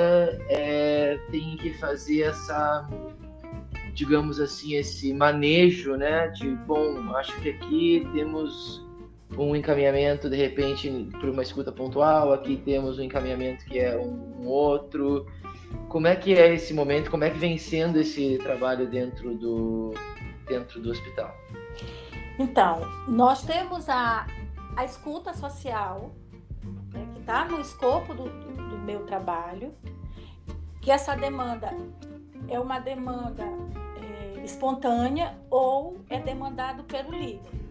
é, 0.49 1.19
tem 1.31 1.57
que 1.57 1.75
fazer 1.75 2.23
essa, 2.23 2.89
digamos 3.95 4.41
assim, 4.41 4.75
esse 4.75 5.13
manejo, 5.13 5.97
né? 5.97 6.29
De, 6.29 6.49
bom, 6.67 7.15
acho 7.17 7.39
que 7.41 7.51
aqui 7.51 8.09
temos 8.13 8.85
um 9.37 9.57
encaminhamento, 9.57 10.29
de 10.29 10.37
repente, 10.37 11.09
para 11.19 11.31
uma 11.31 11.43
escuta 11.43 11.73
pontual, 11.73 12.33
aqui 12.33 12.61
temos 12.65 12.99
um 12.99 13.03
encaminhamento 13.03 13.65
que 13.65 13.79
é 13.79 13.97
um, 13.97 14.43
um 14.43 14.47
outro. 14.47 15.27
Como 15.89 16.07
é 16.07 16.17
que 16.17 16.35
é 16.35 16.55
esse 16.55 16.73
momento? 16.73 17.11
Como 17.11 17.25
é 17.25 17.31
que 17.31 17.39
vem 17.39 17.59
sendo 17.59 17.99
esse 17.99 18.39
trabalho 18.39 18.89
dentro 18.89 19.35
do, 19.35 19.93
dentro 20.47 20.81
do 20.81 20.91
hospital? 20.91 21.35
Então, 22.39 22.81
nós 23.07 23.45
temos 23.45 23.89
a, 23.89 24.27
a 24.77 24.85
escuta 24.85 25.35
social, 25.35 26.11
né, 26.93 27.07
que 27.13 27.21
está 27.21 27.45
no 27.45 27.61
escopo 27.61 28.15
do, 28.15 28.25
do, 28.25 28.79
meu 28.79 29.05
trabalho, 29.05 29.75
que 30.81 30.91
essa 30.91 31.15
demanda 31.15 31.71
é 32.49 32.59
uma 32.59 32.81
demanda 32.81 33.45
é, 34.01 34.45
espontânea 34.45 35.39
ou 35.49 35.99
é 36.09 36.19
demandado 36.19 36.83
pelo 36.85 37.13
líder. 37.13 37.62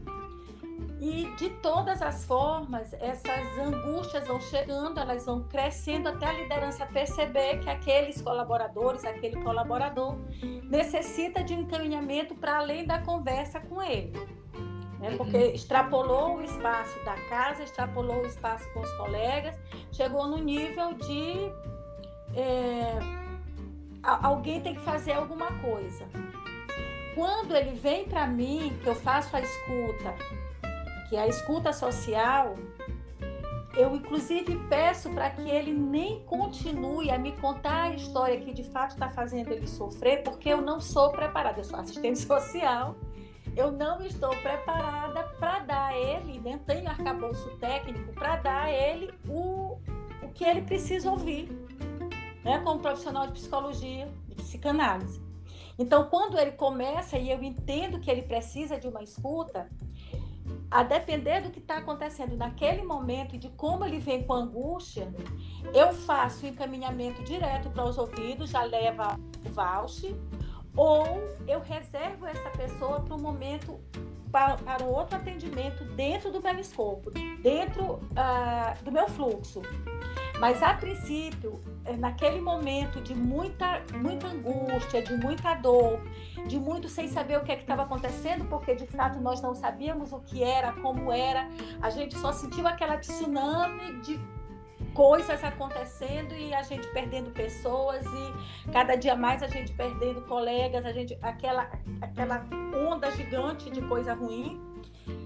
De 1.38 1.50
todas 1.50 2.02
as 2.02 2.26
formas, 2.26 2.94
essas 2.94 3.58
angústias 3.58 4.28
vão 4.28 4.40
chegando, 4.40 5.00
elas 5.00 5.26
vão 5.26 5.44
crescendo 5.44 6.10
até 6.10 6.28
a 6.28 6.34
liderança 6.34 6.86
perceber 6.86 7.60
que 7.60 7.70
aqueles 7.70 8.22
colaboradores, 8.22 9.04
aquele 9.04 9.42
colaborador, 9.42 10.18
necessita 10.70 11.44
de 11.44 11.54
encaminhamento 11.54 12.36
para 12.36 12.58
além 12.58 12.86
da 12.86 13.00
conversa 13.00 13.60
com 13.60 13.82
ele 13.82 14.42
né? 15.02 15.10
Uhum. 15.10 15.18
porque 15.18 15.38
extrapolou 15.38 16.38
o 16.38 16.44
espaço 16.44 17.04
da 17.04 17.16
casa, 17.28 17.64
extrapolou 17.64 18.22
o 18.22 18.26
espaço 18.26 18.72
com 18.72 18.80
os 18.82 18.92
colegas, 18.94 19.60
chegou 19.92 20.28
no 20.28 20.38
nível 20.38 20.94
de 20.94 21.52
é, 22.36 23.00
alguém 24.04 24.62
tem 24.62 24.76
que 24.76 24.82
fazer 24.82 25.14
alguma 25.14 25.52
coisa. 25.60 26.08
Quando 27.16 27.54
ele 27.54 27.72
vem 27.72 28.06
para 28.06 28.26
mim, 28.26 28.78
que 28.82 28.88
eu 28.88 28.96
faço 28.96 29.36
a 29.36 29.42
escuta, 29.42 30.16
que 31.12 31.18
a 31.18 31.28
escuta 31.28 31.74
social, 31.74 32.56
eu 33.76 33.94
inclusive 33.94 34.58
peço 34.70 35.10
para 35.10 35.30
que 35.30 35.42
ele 35.50 35.74
nem 35.74 36.24
continue 36.24 37.12
a 37.12 37.20
me 37.20 37.34
contar 37.34 37.84
a 37.84 37.94
história 37.94 38.40
que 38.40 38.54
de 38.54 38.64
fato 38.64 38.92
está 38.92 39.10
fazendo 39.10 39.52
ele 39.52 39.68
sofrer, 39.68 40.24
porque 40.24 40.48
eu 40.48 40.62
não 40.62 40.80
sou 40.80 41.12
preparada, 41.12 41.60
eu 41.60 41.66
sou 41.66 41.78
assistente 41.78 42.20
social 42.26 42.96
eu 43.56 43.72
não 43.72 44.02
estou 44.02 44.30
preparada 44.38 45.24
para 45.38 45.60
dar 45.60 45.88
a 45.88 45.98
ele, 45.98 46.40
nem 46.40 46.54
né, 46.54 46.62
tenho 46.66 46.88
arcabouço 46.88 47.50
técnico 47.58 48.14
para 48.14 48.38
dar 48.38 48.64
a 48.64 48.72
ele 48.72 49.14
o, 49.28 49.78
o 50.24 50.30
que 50.34 50.46
ele 50.46 50.62
precisa 50.62 51.12
ouvir, 51.12 51.52
né, 52.46 52.60
como 52.64 52.80
profissional 52.80 53.28
de 53.28 53.34
psicologia, 53.34 54.08
de 54.28 54.36
psicanálise. 54.36 55.22
Então, 55.78 56.08
quando 56.08 56.38
ele 56.38 56.52
começa 56.52 57.18
e 57.18 57.30
eu 57.30 57.44
entendo 57.44 58.00
que 58.00 58.10
ele 58.10 58.22
precisa 58.22 58.80
de 58.80 58.88
uma 58.88 59.04
escuta, 59.04 59.68
a 60.72 60.84
depender 60.84 61.42
do 61.42 61.52
que 61.52 61.60
está 61.60 61.78
acontecendo 61.78 62.38
naquele 62.38 62.82
momento 62.82 63.36
e 63.36 63.38
de 63.38 63.50
como 63.50 63.84
ele 63.84 64.00
vem 64.00 64.24
com 64.24 64.34
angústia, 64.34 65.14
eu 65.74 65.94
faço 65.94 66.46
o 66.46 66.48
encaminhamento 66.48 67.22
direto 67.24 67.70
para 67.70 67.84
os 67.84 67.98
ouvidos, 67.98 68.52
já 68.52 68.64
leva 68.64 69.20
o 69.46 69.50
voucher, 69.50 70.16
ou 70.76 71.06
eu 71.46 71.60
reservo 71.60 72.26
essa 72.26 72.50
pessoa 72.52 73.02
para 73.02 73.14
um 73.14 73.20
momento 73.20 73.82
para, 74.32 74.56
para 74.56 74.86
outro 74.86 75.18
atendimento 75.18 75.84
dentro 75.84 76.32
do 76.32 76.42
meu 76.42 76.58
escopo, 76.58 77.12
dentro 77.42 77.96
uh, 77.96 78.84
do 78.84 78.92
meu 78.94 79.10
fluxo. 79.10 79.62
Mas 80.42 80.64
a 80.64 80.74
princípio, 80.74 81.62
é, 81.86 81.96
naquele 81.96 82.42
momento 82.42 83.00
de 83.00 83.14
muita, 83.14 83.80
muita 83.94 84.26
angústia, 84.26 85.00
de 85.00 85.16
muita 85.16 85.54
dor, 85.54 86.02
de 86.48 86.60
muito 86.60 86.90
sem 86.90 87.08
saber 87.08 87.38
o 87.38 87.44
que 87.44 87.52
é 87.52 87.60
estava 87.60 87.84
acontecendo, 87.84 88.46
porque 88.46 88.74
de 88.74 88.88
fato 88.88 89.22
nós 89.22 89.40
não 89.40 89.54
sabíamos 89.54 90.12
o 90.12 90.20
que 90.22 90.44
era, 90.44 90.72
como 90.74 91.12
era, 91.12 91.48
a 91.80 91.92
gente 91.92 92.18
só 92.18 92.32
sentiu 92.32 92.66
aquela 92.68 92.98
tsunami 92.98 94.02
de 94.02 94.20
coisas 94.96 95.44
acontecendo 95.44 96.34
e 96.34 96.52
a 96.56 96.64
gente 96.64 96.88
perdendo 96.88 97.30
pessoas 97.30 98.04
e 98.04 98.72
cada 98.72 98.96
dia 98.96 99.16
mais 99.16 99.44
a 99.44 99.48
gente 99.48 99.72
perdendo 99.74 100.24
colegas, 100.24 100.84
a 100.84 100.92
gente 100.92 101.16
aquela 101.22 101.70
aquela 102.02 102.44
onda 102.90 103.12
gigante 103.12 103.70
de 103.70 103.80
coisa 103.84 104.16
ruim 104.16 104.71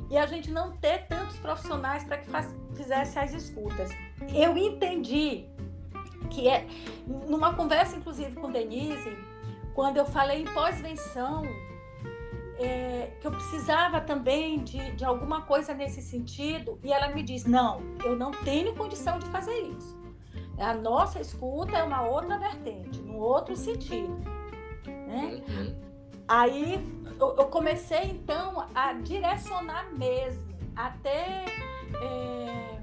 e 0.10 0.17
a 0.17 0.25
gente 0.25 0.51
não 0.51 0.75
ter 0.77 1.08
tantos 1.08 1.38
profissionais 1.38 2.03
para 2.03 2.17
que 2.17 2.27
faz, 2.27 2.53
fizesse 2.75 3.17
as 3.17 3.34
escutas. 3.34 3.89
Eu 4.34 4.58
entendi 4.58 5.46
que 6.29 6.48
é 6.48 6.67
numa 7.05 7.53
conversa 7.53 7.98
inclusive 7.98 8.36
com 8.36 8.51
Denise, 8.51 9.15
quando 9.74 9.98
eu 9.98 10.05
falei 10.05 10.41
em 10.41 10.46
pós-venção, 10.46 11.44
é, 12.58 13.12
que 13.20 13.27
eu 13.27 13.32
precisava 13.32 14.00
também 14.00 14.63
de, 14.63 14.91
de 14.91 15.03
alguma 15.03 15.41
coisa 15.41 15.74
nesse 15.74 16.01
sentido, 16.01 16.79
e 16.84 16.91
ela 16.91 17.10
me 17.10 17.22
diz: 17.22 17.46
não, 17.46 17.82
eu 18.03 18.15
não 18.15 18.32
tenho 18.32 18.74
condição 18.75 19.20
de 19.20 19.25
fazer 19.27 19.58
isso. 19.77 19.96
A 20.58 20.74
nossa 20.74 21.20
escuta 21.20 21.77
é 21.77 21.84
uma 21.84 22.03
outra 22.03 22.38
vertente, 22.39 23.01
num 23.01 23.17
outro 23.17 23.55
sentido. 23.55 24.17
Né? 24.86 25.44
Uhum. 25.48 25.75
Aí 26.27 26.79
eu, 27.19 27.36
eu, 27.38 27.45
comecei 27.48 28.03
então 28.05 28.65
a 28.74 28.93
direcionar 28.93 29.91
mesmo, 29.93 30.55
até 30.75 31.45
é, 32.01 32.79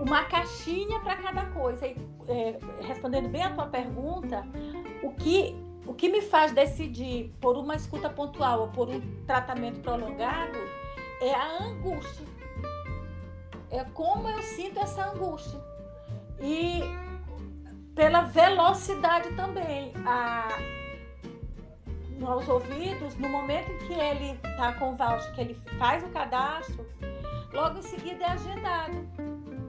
uma 0.00 0.24
caixinha 0.24 1.00
para 1.00 1.16
cada 1.16 1.46
coisa. 1.46 1.86
E, 1.86 1.96
é, 2.28 2.58
respondendo 2.80 3.28
bem 3.28 3.42
a 3.42 3.54
tua 3.54 3.66
pergunta, 3.66 4.46
o 5.02 5.12
que 5.12 5.56
o 5.86 5.92
que 5.92 6.08
me 6.08 6.22
faz 6.22 6.50
decidir 6.52 7.34
por 7.40 7.58
uma 7.58 7.76
escuta 7.76 8.08
pontual 8.08 8.62
ou 8.62 8.68
por 8.68 8.88
um 8.88 9.00
tratamento 9.26 9.80
prolongado 9.80 10.56
é 11.20 11.34
a 11.34 11.62
angústia. 11.62 12.26
É 13.70 13.84
como 13.92 14.28
eu 14.28 14.42
sinto 14.42 14.80
essa 14.80 15.10
angústia. 15.10 15.60
E 16.40 16.80
pela 17.94 18.22
velocidade 18.22 19.34
também. 19.34 19.92
A, 20.06 20.48
aos 22.26 22.48
ouvidos, 22.48 23.16
no 23.16 23.28
momento 23.28 23.70
em 23.70 23.78
que 23.78 23.92
ele 23.92 24.38
está 24.44 24.72
com 24.74 24.92
o 24.92 24.94
voucher, 24.94 25.32
que 25.34 25.40
ele 25.40 25.54
faz 25.78 26.02
o 26.04 26.08
cadastro, 26.08 26.86
logo 27.52 27.78
em 27.78 27.82
seguida 27.82 28.24
é 28.24 28.28
agendado. 28.28 28.96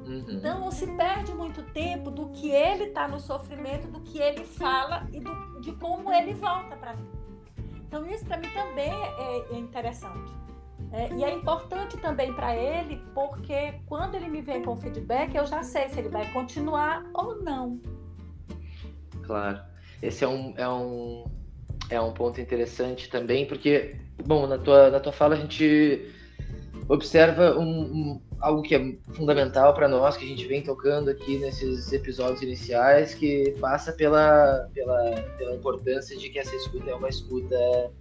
Uhum. 0.05 0.25
Então 0.29 0.59
não 0.59 0.71
se 0.71 0.85
perde 0.95 1.33
muito 1.33 1.63
tempo 1.73 2.11
do 2.11 2.29
que 2.29 2.51
ele 2.51 2.85
está 2.85 3.07
no 3.07 3.19
sofrimento, 3.19 3.87
do 3.87 3.99
que 4.01 4.19
ele 4.19 4.43
fala 4.43 5.07
e 5.11 5.19
do, 5.19 5.61
de 5.61 5.71
como 5.73 6.11
ele 6.13 6.33
volta 6.33 6.75
para 6.75 6.95
mim. 6.95 7.09
Então 7.87 8.05
isso 8.05 8.25
para 8.25 8.37
mim 8.37 8.49
também 8.53 8.91
é, 8.91 9.45
é 9.51 9.57
interessante. 9.57 10.31
É, 10.91 11.11
e 11.13 11.23
é 11.23 11.33
importante 11.33 11.97
também 11.97 12.33
para 12.33 12.55
ele, 12.55 13.01
porque 13.13 13.79
quando 13.85 14.15
ele 14.15 14.29
me 14.29 14.41
vem 14.41 14.63
com 14.63 14.75
feedback, 14.75 15.35
eu 15.35 15.45
já 15.45 15.63
sei 15.63 15.89
se 15.89 15.99
ele 15.99 16.09
vai 16.09 16.31
continuar 16.31 17.03
ou 17.13 17.41
não. 17.41 17.79
Claro. 19.23 19.59
Esse 20.01 20.23
é 20.23 20.27
um, 20.27 20.53
é 20.55 20.69
um, 20.69 21.25
é 21.89 21.99
um 22.01 22.11
ponto 22.11 22.41
interessante 22.41 23.09
também, 23.09 23.45
porque, 23.45 23.95
bom, 24.25 24.47
na 24.47 24.57
tua, 24.57 24.89
na 24.89 24.99
tua 24.99 25.11
fala 25.11 25.35
a 25.35 25.37
gente 25.37 26.11
observa 26.87 27.57
um, 27.57 27.81
um 27.81 28.21
algo 28.39 28.61
que 28.61 28.75
é 28.75 28.95
fundamental 29.13 29.73
para 29.73 29.87
nós, 29.87 30.17
que 30.17 30.25
a 30.25 30.27
gente 30.27 30.45
vem 30.45 30.61
tocando 30.61 31.09
aqui 31.09 31.37
nesses 31.37 31.91
episódios 31.91 32.41
iniciais, 32.41 33.13
que 33.13 33.55
passa 33.59 33.91
pela, 33.91 34.69
pela, 34.73 35.21
pela 35.37 35.55
importância 35.55 36.15
de 36.17 36.29
que 36.29 36.37
essa 36.37 36.55
escuta 36.55 36.89
é 36.89 36.95
uma 36.95 37.09
escuta 37.09 37.91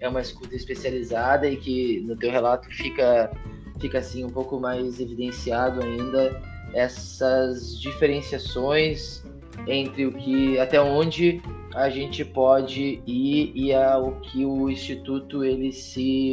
é 0.00 0.08
uma 0.08 0.20
escuta 0.20 0.54
especializada 0.54 1.48
e 1.48 1.56
que 1.56 2.00
no 2.02 2.16
teu 2.16 2.30
relato 2.30 2.68
fica 2.70 3.32
fica 3.80 3.98
assim 3.98 4.24
um 4.24 4.30
pouco 4.30 4.60
mais 4.60 5.00
evidenciado 5.00 5.82
ainda 5.82 6.40
essas 6.72 7.80
diferenciações 7.80 9.24
entre 9.66 10.06
o 10.06 10.12
que 10.12 10.58
até 10.58 10.80
onde 10.80 11.40
a 11.74 11.90
gente 11.90 12.24
pode 12.24 13.02
ir 13.06 13.52
e 13.54 13.74
ao 13.74 14.12
que 14.20 14.44
o 14.44 14.70
instituto 14.70 15.44
ele 15.44 15.72
se 15.72 16.32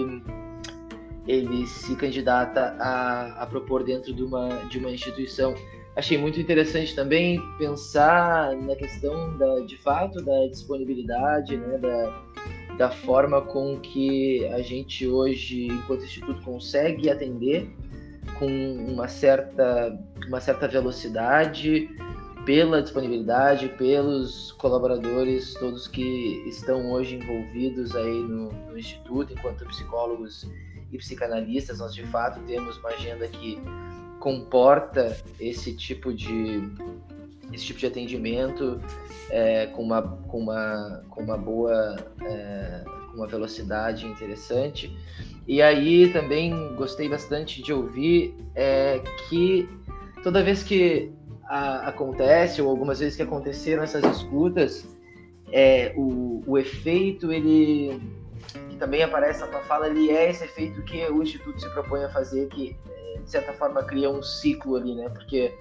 ele 1.27 1.65
se 1.65 1.96
candidata 1.96 2.75
a, 2.79 3.44
a 3.44 3.48
propor 3.48 3.84
dentro 3.84 4.13
de 4.13 4.24
uma, 4.24 4.50
de 4.70 4.77
uma 4.77 4.91
instituição. 4.91 5.55
Achei 5.96 6.17
muito 6.17 6.39
interessante 6.39 6.94
também 6.94 7.41
pensar 7.58 8.55
na 8.58 8.75
questão 8.75 9.36
da, 9.38 9.62
de 9.62 9.77
fato 9.77 10.24
da 10.24 10.48
disponibilidade, 10.48 11.58
né, 11.58 11.77
da, 11.77 12.24
da 12.77 12.91
forma 12.91 13.41
com 13.41 13.79
que 13.79 14.46
a 14.48 14.62
gente 14.62 15.08
hoje, 15.08 15.67
enquanto 15.67 16.03
instituto, 16.03 16.41
consegue 16.44 17.10
atender 17.10 17.70
com 18.38 18.48
uma 18.48 19.07
certa, 19.07 19.98
uma 20.27 20.42
certa 20.42 20.68
velocidade, 20.68 21.90
pela 22.46 22.81
disponibilidade, 22.81 23.70
pelos 23.70 24.51
colaboradores, 24.53 25.53
todos 25.55 25.88
que 25.88 26.44
estão 26.48 26.92
hoje 26.92 27.16
envolvidos 27.16 27.96
aí 27.96 28.20
no, 28.22 28.51
no 28.51 28.77
Instituto, 28.77 29.34
enquanto 29.34 29.66
psicólogos 29.66 30.48
e 30.92 30.98
psicanalistas, 30.98 31.79
nós 31.79 31.94
de 31.94 32.03
fato 32.03 32.40
temos 32.46 32.77
uma 32.77 32.90
agenda 32.90 33.27
que 33.27 33.60
comporta 34.20 35.18
esse 35.40 35.74
tipo 35.74 36.14
de 36.14 36.62
esse 37.51 37.66
tipo 37.66 37.79
de 37.79 37.86
atendimento 37.86 38.81
é, 39.29 39.68
com, 39.68 39.84
uma, 39.84 40.01
com, 40.01 40.40
uma, 40.40 41.03
com 41.10 41.24
uma 41.24 41.38
boa 41.38 41.96
é, 42.22 42.84
uma 43.14 43.27
velocidade 43.27 44.05
interessante. 44.05 44.96
E 45.48 45.62
aí 45.62 46.12
também 46.12 46.75
gostei 46.75 47.08
bastante 47.08 47.62
de 47.62 47.72
ouvir 47.72 48.36
é, 48.53 49.00
que 49.29 49.70
toda 50.24 50.44
vez 50.44 50.64
que 50.64 51.12
a, 51.48 51.88
acontece 51.88 52.62
ou 52.62 52.70
algumas 52.70 53.00
vezes 53.00 53.16
que 53.16 53.24
aconteceram 53.24 53.84
essas 53.84 54.03
escutas 54.03 54.88
é, 55.51 55.94
o, 55.96 56.44
o 56.46 56.58
efeito 56.58 57.31
ele 57.31 58.01
que 58.70 58.77
também 58.77 59.03
aparece 59.03 59.40
na 59.40 59.48
tua 59.48 59.62
fala, 59.62 59.88
ele 59.88 60.10
é 60.10 60.29
esse 60.29 60.44
efeito 60.44 60.81
que 60.84 61.03
o 61.05 61.24
Instituto 61.24 61.60
se 61.60 61.70
propõe 61.70 62.03
a 62.03 62.10
fazer, 62.10 62.48
que 62.50 62.75
de 63.24 63.31
certa 63.31 63.53
forma 63.53 63.81
cria 63.84 64.10
um 64.10 64.22
ciclo 64.22 64.75
ali, 64.75 64.94
né? 64.94 65.10
Porque 65.10 65.53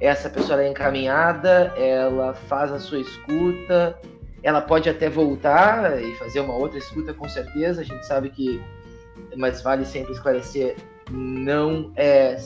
essa 0.00 0.28
pessoa 0.28 0.62
é 0.62 0.68
encaminhada, 0.68 1.72
ela 1.76 2.34
faz 2.34 2.72
a 2.72 2.78
sua 2.78 2.98
escuta, 2.98 3.98
ela 4.42 4.60
pode 4.60 4.88
até 4.88 5.08
voltar 5.08 6.02
e 6.02 6.14
fazer 6.16 6.40
uma 6.40 6.54
outra 6.54 6.78
escuta 6.78 7.14
com 7.14 7.28
certeza, 7.28 7.82
a 7.82 7.84
gente 7.84 8.04
sabe 8.06 8.30
que, 8.30 8.62
mas 9.36 9.62
vale 9.62 9.84
sempre 9.84 10.12
esclarecer, 10.12 10.76
não 11.10 11.92
é 11.96 12.36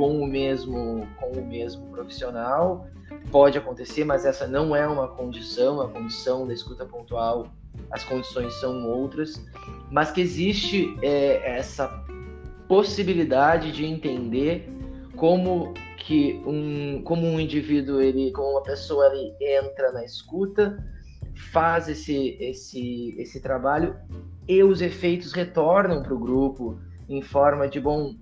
com 0.00 0.18
o 0.18 0.26
mesmo 0.26 1.06
com 1.20 1.30
o 1.32 1.46
mesmo 1.46 1.86
profissional, 1.90 2.86
pode 3.30 3.58
acontecer, 3.58 4.02
mas 4.02 4.24
essa 4.24 4.46
não 4.46 4.74
é 4.74 4.88
uma 4.88 5.08
condição, 5.08 5.78
a 5.82 5.88
condição 5.88 6.46
da 6.46 6.54
escuta 6.54 6.86
pontual 6.86 7.48
as 7.90 8.02
condições 8.04 8.54
são 8.54 8.88
outras, 8.88 9.44
mas 9.90 10.10
que 10.10 10.22
existe 10.22 10.96
é, 11.02 11.58
essa 11.58 12.02
possibilidade 12.66 13.72
de 13.72 13.84
entender 13.84 14.72
como 15.16 15.74
que 15.98 16.42
um 16.46 17.02
como 17.02 17.26
um 17.26 17.38
indivíduo 17.38 18.00
ele 18.00 18.32
como 18.32 18.52
uma 18.52 18.62
pessoa 18.62 19.06
ele 19.08 19.34
entra 19.38 19.92
na 19.92 20.02
escuta 20.02 20.82
faz 21.52 21.88
esse 21.88 22.38
esse 22.40 23.14
esse 23.18 23.38
trabalho 23.38 23.96
e 24.48 24.62
os 24.62 24.80
efeitos 24.80 25.32
retornam 25.32 26.02
para 26.02 26.14
o 26.14 26.18
grupo 26.18 26.78
em 27.06 27.20
forma 27.20 27.68
de 27.68 27.78
bom 27.78 28.14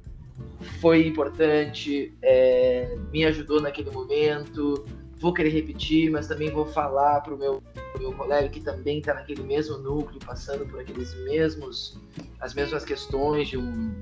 foi 0.80 1.06
importante 1.06 2.12
é, 2.22 2.96
me 3.12 3.24
ajudou 3.24 3.60
naquele 3.60 3.90
momento 3.90 4.84
vou 5.20 5.32
querer 5.32 5.50
repetir, 5.50 6.10
mas 6.10 6.28
também 6.28 6.50
vou 6.50 6.64
falar 6.64 7.20
para 7.20 7.34
o 7.34 7.38
meu, 7.38 7.62
meu 7.98 8.12
colega 8.12 8.48
que 8.48 8.60
também 8.60 8.98
está 8.98 9.14
naquele 9.14 9.42
mesmo 9.42 9.76
núcleo, 9.78 10.20
passando 10.24 10.64
por 10.66 10.80
aqueles 10.80 11.14
mesmos, 11.24 11.98
as 12.40 12.54
mesmas 12.54 12.84
questões 12.84 13.48
de 13.48 13.58
um, 13.58 13.92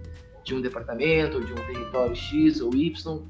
de 0.45 0.55
um 0.55 0.61
departamento, 0.61 1.43
de 1.43 1.53
um 1.53 1.67
território 1.67 2.15
X 2.15 2.61
ou 2.61 2.75
Y. 2.75 3.23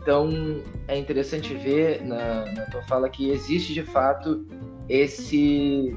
Então 0.00 0.62
é 0.86 0.96
interessante 0.96 1.52
ver 1.54 2.02
na, 2.02 2.44
na 2.52 2.66
tua 2.66 2.82
fala 2.82 3.08
que 3.08 3.30
existe 3.30 3.74
de 3.74 3.82
fato 3.82 4.46
esse 4.88 5.96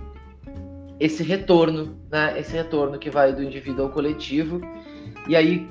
esse 1.00 1.24
retorno, 1.24 1.98
né? 2.12 2.38
Esse 2.38 2.54
retorno 2.54 3.00
que 3.00 3.10
vai 3.10 3.32
do 3.34 3.42
indivíduo 3.42 3.86
ao 3.86 3.92
coletivo. 3.92 4.60
E 5.30 5.36
aí 5.36 5.66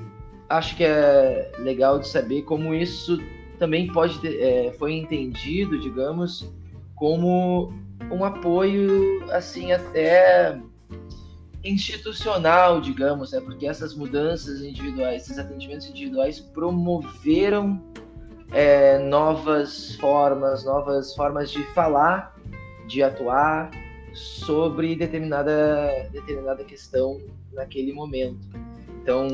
acho 0.49 0.75
que 0.75 0.83
é 0.83 1.51
legal 1.59 1.99
de 1.99 2.07
saber 2.07 2.41
como 2.41 2.73
isso 2.73 3.17
também 3.57 3.87
pode 3.91 4.19
ter, 4.19 4.41
é, 4.41 4.71
foi 4.73 4.93
entendido, 4.93 5.79
digamos, 5.79 6.49
como 6.95 7.71
um 8.11 8.23
apoio 8.23 9.23
assim 9.31 9.71
até 9.71 10.59
institucional, 11.63 12.79
digamos, 12.79 13.31
né? 13.31 13.41
porque 13.41 13.67
essas 13.67 13.93
mudanças 13.93 14.61
individuais, 14.61 15.23
esses 15.23 15.37
atendimentos 15.37 15.87
individuais 15.87 16.39
promoveram 16.39 17.81
é, 18.51 18.97
novas 18.97 19.95
formas, 19.95 20.63
novas 20.63 21.13
formas 21.15 21.51
de 21.51 21.61
falar, 21.73 22.35
de 22.87 23.03
atuar 23.03 23.69
sobre 24.13 24.95
determinada 24.95 26.09
determinada 26.11 26.63
questão 26.63 27.21
naquele 27.53 27.93
momento. 27.93 28.47
Então, 29.01 29.27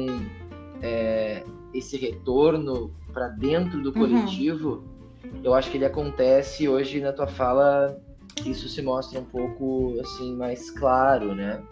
é, 0.86 1.43
esse 1.74 1.98
retorno 1.98 2.93
para 3.12 3.30
dentro 3.30 3.82
do 3.82 3.89
uhum. 3.89 3.95
coletivo, 3.95 4.84
uhum. 5.24 5.41
eu 5.43 5.54
acho 5.54 5.71
que 5.71 5.78
ele 5.78 5.86
acontece 5.86 6.69
hoje 6.69 7.02
na 7.02 7.12
tua 7.12 7.28
fala, 7.28 8.00
isso 8.45 8.69
se 8.69 8.82
mostra 8.82 9.19
um 9.19 9.26
pouco 9.26 9.98
assim 10.00 10.36
mais 10.36 10.69
claro, 10.69 11.34
né? 11.34 11.63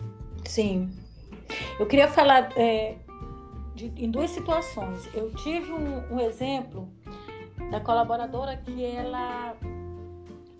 Sim. 0.46 0.90
Eu 1.80 1.86
queria 1.86 2.08
falar 2.08 2.52
é, 2.58 2.96
de, 3.76 3.92
em 3.96 4.10
duas 4.10 4.32
situações. 4.32 5.08
Eu 5.14 5.32
tive 5.36 5.72
um, 5.72 6.16
um 6.16 6.20
exemplo 6.20 6.90
da 7.70 7.80
colaboradora 7.80 8.58
que 8.58 8.84
ela 8.84 9.56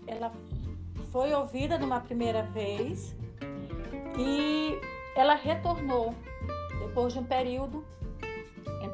ela 0.06 0.32
foi 1.10 1.32
ouvida 1.32 1.78
numa 1.78 2.00
primeira 2.00 2.42
vez 2.42 3.16
e 4.18 4.78
ela 5.16 5.34
retornou 5.34 6.14
depois 6.78 7.12
de 7.12 7.18
um 7.18 7.24
período, 7.24 7.84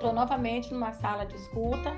entrou 0.00 0.14
novamente 0.14 0.72
numa 0.72 0.94
sala 0.94 1.26
de 1.26 1.36
escuta 1.36 1.92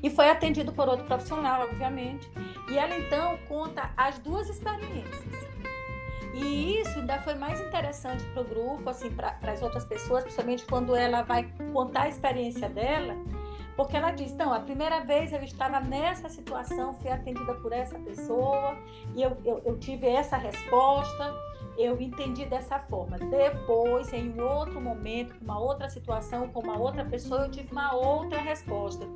e 0.00 0.08
foi 0.08 0.30
atendido 0.30 0.72
por 0.72 0.88
outro 0.88 1.04
profissional, 1.04 1.62
obviamente. 1.62 2.30
E 2.70 2.78
ela 2.78 2.96
então 2.96 3.36
conta 3.48 3.90
as 3.96 4.20
duas 4.20 4.48
experiências. 4.48 5.50
E 6.32 6.80
isso 6.80 7.00
ainda 7.00 7.18
foi 7.18 7.34
mais 7.34 7.60
interessante 7.60 8.22
para 8.26 8.42
o 8.42 8.44
grupo, 8.44 8.88
assim, 8.88 9.10
para 9.10 9.36
as 9.42 9.60
outras 9.60 9.84
pessoas, 9.84 10.22
principalmente 10.22 10.64
quando 10.64 10.94
ela 10.94 11.22
vai 11.22 11.52
contar 11.72 12.02
a 12.02 12.08
experiência 12.08 12.68
dela, 12.68 13.16
porque 13.76 13.96
ela 13.96 14.12
diz: 14.12 14.32
não, 14.34 14.54
a 14.54 14.60
primeira 14.60 15.00
vez 15.00 15.32
eu 15.32 15.42
estava 15.42 15.80
nessa 15.80 16.28
situação, 16.28 16.94
fui 16.94 17.10
atendida 17.10 17.52
por 17.54 17.72
essa 17.72 17.98
pessoa, 17.98 18.78
e 19.16 19.22
eu, 19.22 19.36
eu, 19.44 19.60
eu 19.66 19.76
tive 19.76 20.06
essa 20.06 20.36
resposta, 20.36 21.34
eu 21.76 22.00
entendi 22.00 22.44
dessa 22.44 22.78
forma. 22.78 23.18
Depois, 23.18 24.12
em 24.12 24.30
um 24.30 24.42
outro 24.42 24.80
momento, 24.80 25.34
com 25.34 25.44
uma 25.44 25.58
outra 25.58 25.88
situação, 25.88 26.48
com 26.48 26.60
uma 26.60 26.78
outra 26.78 27.04
pessoa, 27.04 27.42
eu 27.42 27.50
tive 27.50 27.72
uma 27.72 27.94
outra 27.94 28.40
resposta. 28.40 29.06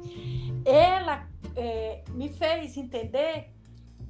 Ela 0.64 1.28
é, 1.56 2.02
me 2.10 2.28
fez 2.28 2.76
entender 2.76 3.50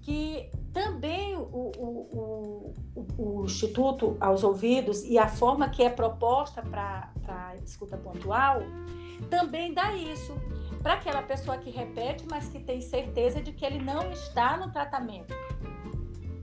que 0.00 0.50
também 0.72 1.34
o, 1.36 1.40
o, 1.40 2.74
o, 2.94 3.04
o, 3.16 3.44
Instituto 3.44 4.16
aos 4.20 4.42
Ouvidos 4.44 5.02
e 5.04 5.16
a 5.16 5.28
forma 5.28 5.68
que 5.68 5.82
é 5.82 5.88
proposta 5.88 6.60
para 6.62 7.10
a 7.26 7.56
escuta 7.56 7.96
pontual 7.96 8.60
também 9.30 9.72
dá 9.72 9.94
isso 9.94 10.34
para 10.82 10.94
aquela 10.94 11.22
pessoa 11.22 11.56
que 11.56 11.70
repete, 11.70 12.26
mas 12.28 12.48
que 12.48 12.58
tem 12.58 12.80
certeza 12.80 13.40
de 13.40 13.52
que 13.52 13.64
ele 13.64 13.82
não 13.82 14.10
está 14.10 14.56
no 14.58 14.70
tratamento. 14.70 15.34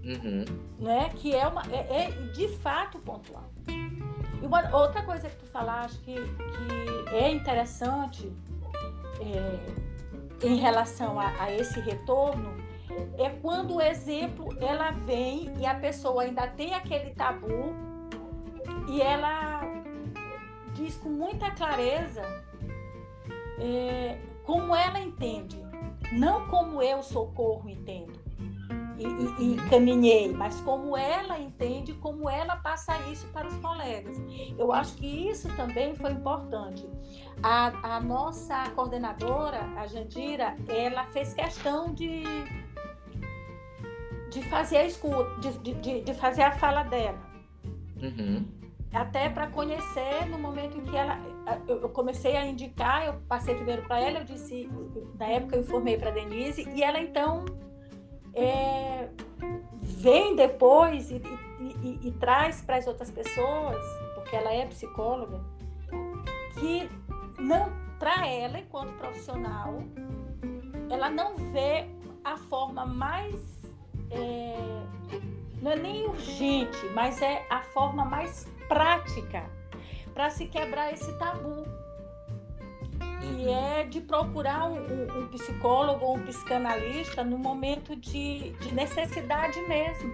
Uhum. 0.03 0.45
Né? 0.79 1.09
Que 1.15 1.35
é, 1.35 1.47
uma, 1.47 1.61
é, 1.71 2.05
é, 2.05 2.11
de 2.33 2.47
fato 2.57 2.99
pontual. 2.99 3.49
E 3.67 4.45
uma 4.45 4.75
outra 4.75 5.03
coisa 5.03 5.29
que 5.29 5.35
tu 5.35 5.45
falaste 5.45 5.99
que, 5.99 6.15
que 6.15 7.15
é 7.15 7.31
interessante 7.31 8.31
é, 9.19 10.45
em 10.45 10.55
relação 10.55 11.19
a, 11.19 11.27
a 11.43 11.53
esse 11.53 11.79
retorno 11.79 12.55
é 13.17 13.29
quando 13.29 13.75
o 13.75 13.81
exemplo 13.81 14.49
ela 14.59 14.91
vem 14.91 15.53
e 15.59 15.65
a 15.65 15.75
pessoa 15.75 16.23
ainda 16.23 16.47
tem 16.47 16.73
aquele 16.73 17.11
tabu 17.11 17.73
e 18.89 19.01
ela 19.01 19.61
diz 20.73 20.97
com 20.97 21.09
muita 21.09 21.51
clareza 21.51 22.23
é, 23.59 24.17
como 24.43 24.75
ela 24.75 24.99
entende, 24.99 25.63
não 26.11 26.47
como 26.47 26.81
eu 26.81 27.03
socorro 27.03 27.69
entendo 27.69 28.20
e, 29.01 29.43
e, 29.43 29.53
e, 29.53 29.69
caminhei, 29.69 30.31
mas 30.31 30.59
como 30.61 30.95
ela 30.95 31.39
entende, 31.39 31.93
como 31.93 32.29
ela 32.29 32.55
passa 32.57 32.97
isso 33.09 33.27
para 33.27 33.47
os 33.47 33.55
colegas. 33.57 34.21
Eu 34.57 34.71
acho 34.71 34.95
que 34.95 35.29
isso 35.29 35.47
também 35.55 35.95
foi 35.95 36.11
importante. 36.11 36.87
A, 37.41 37.95
a 37.95 37.99
nossa 37.99 38.69
coordenadora, 38.71 39.61
a 39.77 39.87
Jandira, 39.87 40.55
ela 40.67 41.05
fez 41.07 41.33
questão 41.33 41.93
de 41.93 42.23
de 44.31 44.41
fazer 44.43 44.77
a 44.77 44.85
escuta, 44.85 45.29
de, 45.41 45.73
de, 45.73 46.01
de 46.01 46.13
fazer 46.13 46.43
a 46.43 46.51
fala 46.53 46.83
dela. 46.83 47.19
Uhum. 48.01 48.47
Até 48.93 49.29
para 49.29 49.47
conhecer 49.47 50.25
no 50.29 50.37
momento 50.37 50.77
em 50.77 50.85
que 50.85 50.95
ela. 50.95 51.19
Eu 51.67 51.89
comecei 51.89 52.35
a 52.35 52.45
indicar, 52.45 53.05
eu 53.05 53.13
passei 53.27 53.55
primeiro 53.55 53.83
para 53.83 53.99
ela, 53.99 54.19
eu 54.19 54.23
disse, 54.23 54.69
na 55.17 55.25
época 55.27 55.55
eu 55.55 55.61
informei 55.61 55.97
para 55.97 56.11
Denise, 56.11 56.67
e 56.73 56.83
ela 56.83 56.99
então 56.99 57.45
é, 58.33 59.09
vem 59.81 60.35
depois 60.35 61.11
e, 61.11 61.15
e, 61.15 61.75
e, 61.83 62.07
e 62.07 62.11
traz 62.13 62.61
para 62.61 62.77
as 62.77 62.87
outras 62.87 63.11
pessoas, 63.11 63.83
porque 64.15 64.35
ela 64.35 64.53
é 64.53 64.65
psicóloga, 64.65 65.41
que 66.59 66.89
não, 67.39 67.71
para 67.99 68.27
ela, 68.27 68.59
enquanto 68.59 68.93
profissional, 68.97 69.81
ela 70.89 71.09
não 71.09 71.35
vê 71.35 71.87
a 72.23 72.37
forma 72.37 72.85
mais 72.85 73.61
é, 74.11 74.57
não 75.61 75.71
é 75.71 75.75
nem 75.75 76.07
urgente, 76.07 76.85
mas 76.93 77.21
é 77.21 77.45
a 77.49 77.61
forma 77.61 78.03
mais 78.03 78.47
prática 78.67 79.45
para 80.13 80.29
se 80.29 80.47
quebrar 80.47 80.91
esse 80.91 81.11
tabu. 81.17 81.63
Que 83.21 83.27
uhum. 83.27 83.55
é 83.55 83.83
de 83.83 84.01
procurar 84.01 84.65
um, 84.69 84.77
um, 84.77 85.19
um 85.19 85.27
psicólogo 85.27 86.03
ou 86.03 86.17
um 86.17 86.23
psicanalista 86.23 87.23
no 87.23 87.37
momento 87.37 87.95
de, 87.95 88.51
de 88.51 88.73
necessidade 88.73 89.59
mesmo. 89.67 90.13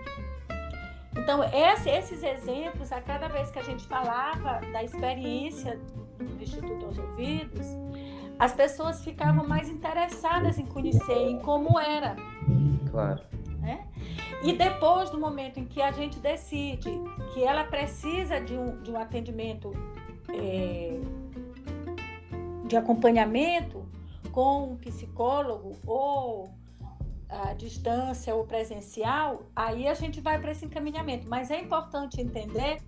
Então, 1.17 1.43
esse, 1.43 1.89
esses 1.89 2.21
exemplos, 2.21 2.91
a 2.91 3.01
cada 3.01 3.27
vez 3.27 3.49
que 3.49 3.57
a 3.57 3.63
gente 3.63 3.87
falava 3.87 4.61
da 4.71 4.83
experiência 4.83 5.79
do 6.17 6.43
Instituto 6.43 6.85
aos 6.85 6.97
Ouvidos, 6.97 7.65
as 8.39 8.53
pessoas 8.53 9.03
ficavam 9.03 9.47
mais 9.47 9.67
interessadas 9.67 10.59
em 10.59 10.65
conhecer 10.65 11.29
em 11.29 11.39
como 11.39 11.79
era. 11.79 12.15
Claro. 12.91 13.23
Né? 13.59 13.85
E 14.43 14.53
depois 14.53 15.09
do 15.09 15.19
momento 15.19 15.59
em 15.59 15.65
que 15.65 15.81
a 15.81 15.91
gente 15.91 16.19
decide 16.19 16.91
que 17.33 17.43
ela 17.43 17.63
precisa 17.63 18.39
de 18.39 18.53
um, 18.53 18.81
de 18.81 18.91
um 18.91 18.99
atendimento 18.99 19.73
é, 20.29 20.99
de 22.67 22.75
acompanhamento 22.75 23.85
com 24.31 24.73
um 24.73 24.75
psicólogo 24.77 25.75
ou 25.85 26.49
a 27.29 27.53
distância 27.53 28.33
ou 28.33 28.45
presencial, 28.45 29.43
aí 29.55 29.87
a 29.87 29.93
gente 29.93 30.21
vai 30.21 30.39
para 30.39 30.51
esse 30.51 30.65
encaminhamento. 30.65 31.27
Mas 31.27 31.51
é 31.51 31.59
importante 31.59 32.21
entender 32.21 32.81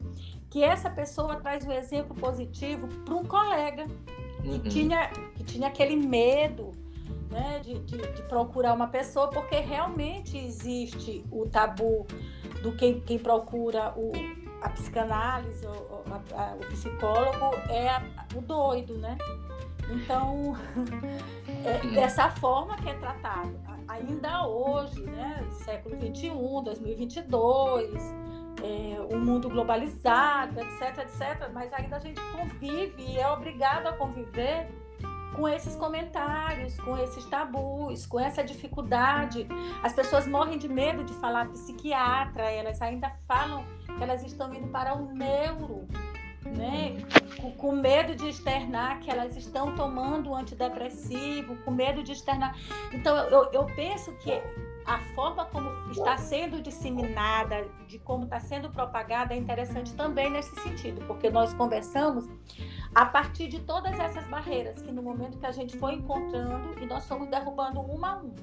que 0.50 0.64
essa 0.64 0.90
pessoa 0.90 1.36
traz 1.38 1.66
um 1.66 1.72
exemplo 1.72 2.16
positivo 2.16 2.88
para 3.04 3.16
um 3.16 3.24
colega 3.24 3.86
que, 4.42 4.50
uhum. 4.50 4.60
tinha, 4.62 5.10
que 5.36 5.44
tinha 5.44 5.68
aquele 5.68 5.96
medo 5.96 6.72
né, 7.30 7.60
de, 7.60 7.80
de, 7.80 7.98
de, 7.98 8.22
procurar 8.24 8.74
uma 8.74 8.88
pessoa, 8.88 9.30
porque 9.30 9.58
realmente 9.58 10.38
existe 10.38 11.24
o 11.32 11.46
tabu 11.46 12.08
do 12.64 12.76
quem, 12.76 13.00
quem 13.02 13.20
procura 13.20 13.94
o, 13.96 14.12
a 14.62 14.70
psicanálise, 14.70 15.66
o, 15.68 16.04
a, 16.12 16.42
a, 16.42 16.56
o 16.56 16.60
psicólogo, 16.72 17.56
é 17.70 17.90
a, 17.90 18.04
o 18.36 18.42
doido, 18.42 18.98
né? 18.98 19.18
Então, 19.90 20.56
é 21.66 21.88
dessa 21.88 22.30
forma 22.30 22.78
que 22.78 22.90
é 22.90 22.94
tratado. 22.94 23.60
Ainda 23.88 24.48
hoje, 24.48 25.02
né, 25.02 25.44
século 25.64 25.96
XXI, 25.98 26.30
2022, 26.64 28.14
é, 28.64 29.16
um 29.16 29.20
mundo 29.20 29.50
globalizado, 29.50 30.60
etc, 30.60 31.00
etc, 31.00 31.50
mas 31.54 31.74
ainda 31.74 31.98
a 31.98 32.00
gente 32.00 32.22
convive 32.32 33.02
e 33.02 33.18
é 33.18 33.30
obrigado 33.32 33.88
a 33.88 33.94
conviver 33.94 34.70
com 35.36 35.48
esses 35.48 35.76
comentários, 35.76 36.78
com 36.80 36.98
esses 36.98 37.24
tabus, 37.26 38.06
com 38.06 38.20
essa 38.20 38.44
dificuldade. 38.44 39.48
As 39.82 39.94
pessoas 39.94 40.28
morrem 40.28 40.58
de 40.58 40.68
medo 40.68 41.04
de 41.04 41.14
falar 41.14 41.50
psiquiatra, 41.50 42.44
elas 42.52 42.82
ainda 42.82 43.12
falam 43.28 43.64
que 43.86 44.04
elas 44.04 44.24
estão 44.24 44.54
indo 44.54 44.68
para 44.68 44.94
o 44.96 45.14
neuro, 45.14 45.88
né? 46.58 46.98
Com, 47.58 47.72
medo 47.72 48.16
de 48.16 48.28
externar 48.28 49.00
que 49.00 49.10
elas 49.10 49.36
estão 49.38 49.76
tomando 49.76 50.34
antidepressivo, 50.36 51.56
com 51.58 51.72
medo 51.72 52.04
de 52.04 52.12
externar. 52.12 52.56
Então, 52.92 53.16
eu, 53.30 53.50
eu 53.52 53.66
penso 53.76 54.12
que 54.18 54.32
a 54.86 55.00
forma 55.14 55.46
como 55.46 55.70
está 55.92 56.18
sendo 56.18 56.62
disseminada, 56.62 57.68
de 57.88 58.00
como 58.00 58.24
está 58.24 58.40
sendo 58.40 58.70
propagada, 58.70 59.34
é 59.34 59.38
interessante 59.38 59.94
também 59.94 60.30
nesse 60.30 60.54
sentido, 60.62 61.02
porque 61.06 61.30
nós 61.30 61.54
conversamos 61.54 62.28
a 62.94 63.06
partir 63.06 63.48
de 63.48 63.60
todas 63.60 63.98
essas 64.00 64.28
barreiras 64.28 64.82
que 64.82 64.92
no 64.92 65.04
momento 65.04 65.38
que 65.38 65.46
a 65.46 65.52
gente 65.52 65.78
foi 65.78 65.94
encontrando 65.94 66.78
e 66.82 66.86
nós 66.86 67.08
fomos 67.08 67.28
derrubando 67.28 67.80
uma 67.82 68.14
a 68.14 68.18
uma. 68.18 68.36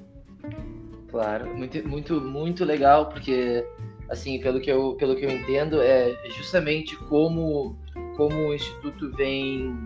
Claro, 1.09 1.55
muito, 1.55 1.87
muito, 1.87 2.21
muito 2.21 2.65
legal, 2.65 3.09
porque 3.09 3.65
assim, 4.09 4.39
pelo 4.39 4.59
que 4.59 4.71
eu, 4.71 4.95
pelo 4.95 5.15
que 5.15 5.25
eu 5.25 5.29
entendo, 5.29 5.81
é 5.81 6.15
justamente 6.29 6.95
como, 6.95 7.77
como 8.17 8.47
o 8.47 8.53
Instituto 8.53 9.11
vem 9.11 9.77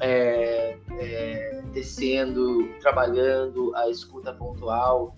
é, 0.00 0.76
é, 0.98 1.62
descendo, 1.72 2.68
trabalhando 2.80 3.74
a 3.76 3.88
escuta 3.90 4.32
pontual, 4.32 5.14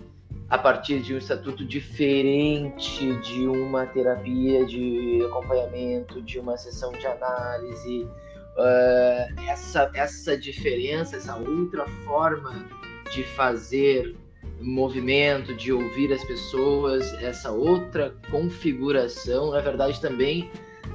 a 0.50 0.58
partir 0.58 1.00
de 1.00 1.14
um 1.14 1.18
estatuto 1.18 1.64
diferente 1.64 3.14
de 3.20 3.46
uma 3.46 3.86
terapia 3.86 4.66
de 4.66 5.24
acompanhamento, 5.26 6.20
de 6.20 6.40
uma 6.40 6.56
sessão 6.56 6.90
de 6.90 7.06
análise. 7.06 8.08
Uh, 8.56 9.40
essa, 9.48 9.88
essa 9.94 10.36
diferença, 10.36 11.16
essa 11.16 11.36
outra 11.36 11.86
forma 12.04 12.66
de 13.12 13.22
fazer 13.22 14.16
movimento, 14.60 15.54
de 15.54 15.72
ouvir 15.72 16.12
as 16.12 16.22
pessoas, 16.24 17.14
essa 17.22 17.52
outra 17.52 18.12
configuração, 18.28 19.52
na 19.52 19.60
verdade, 19.60 20.00
também 20.00 20.50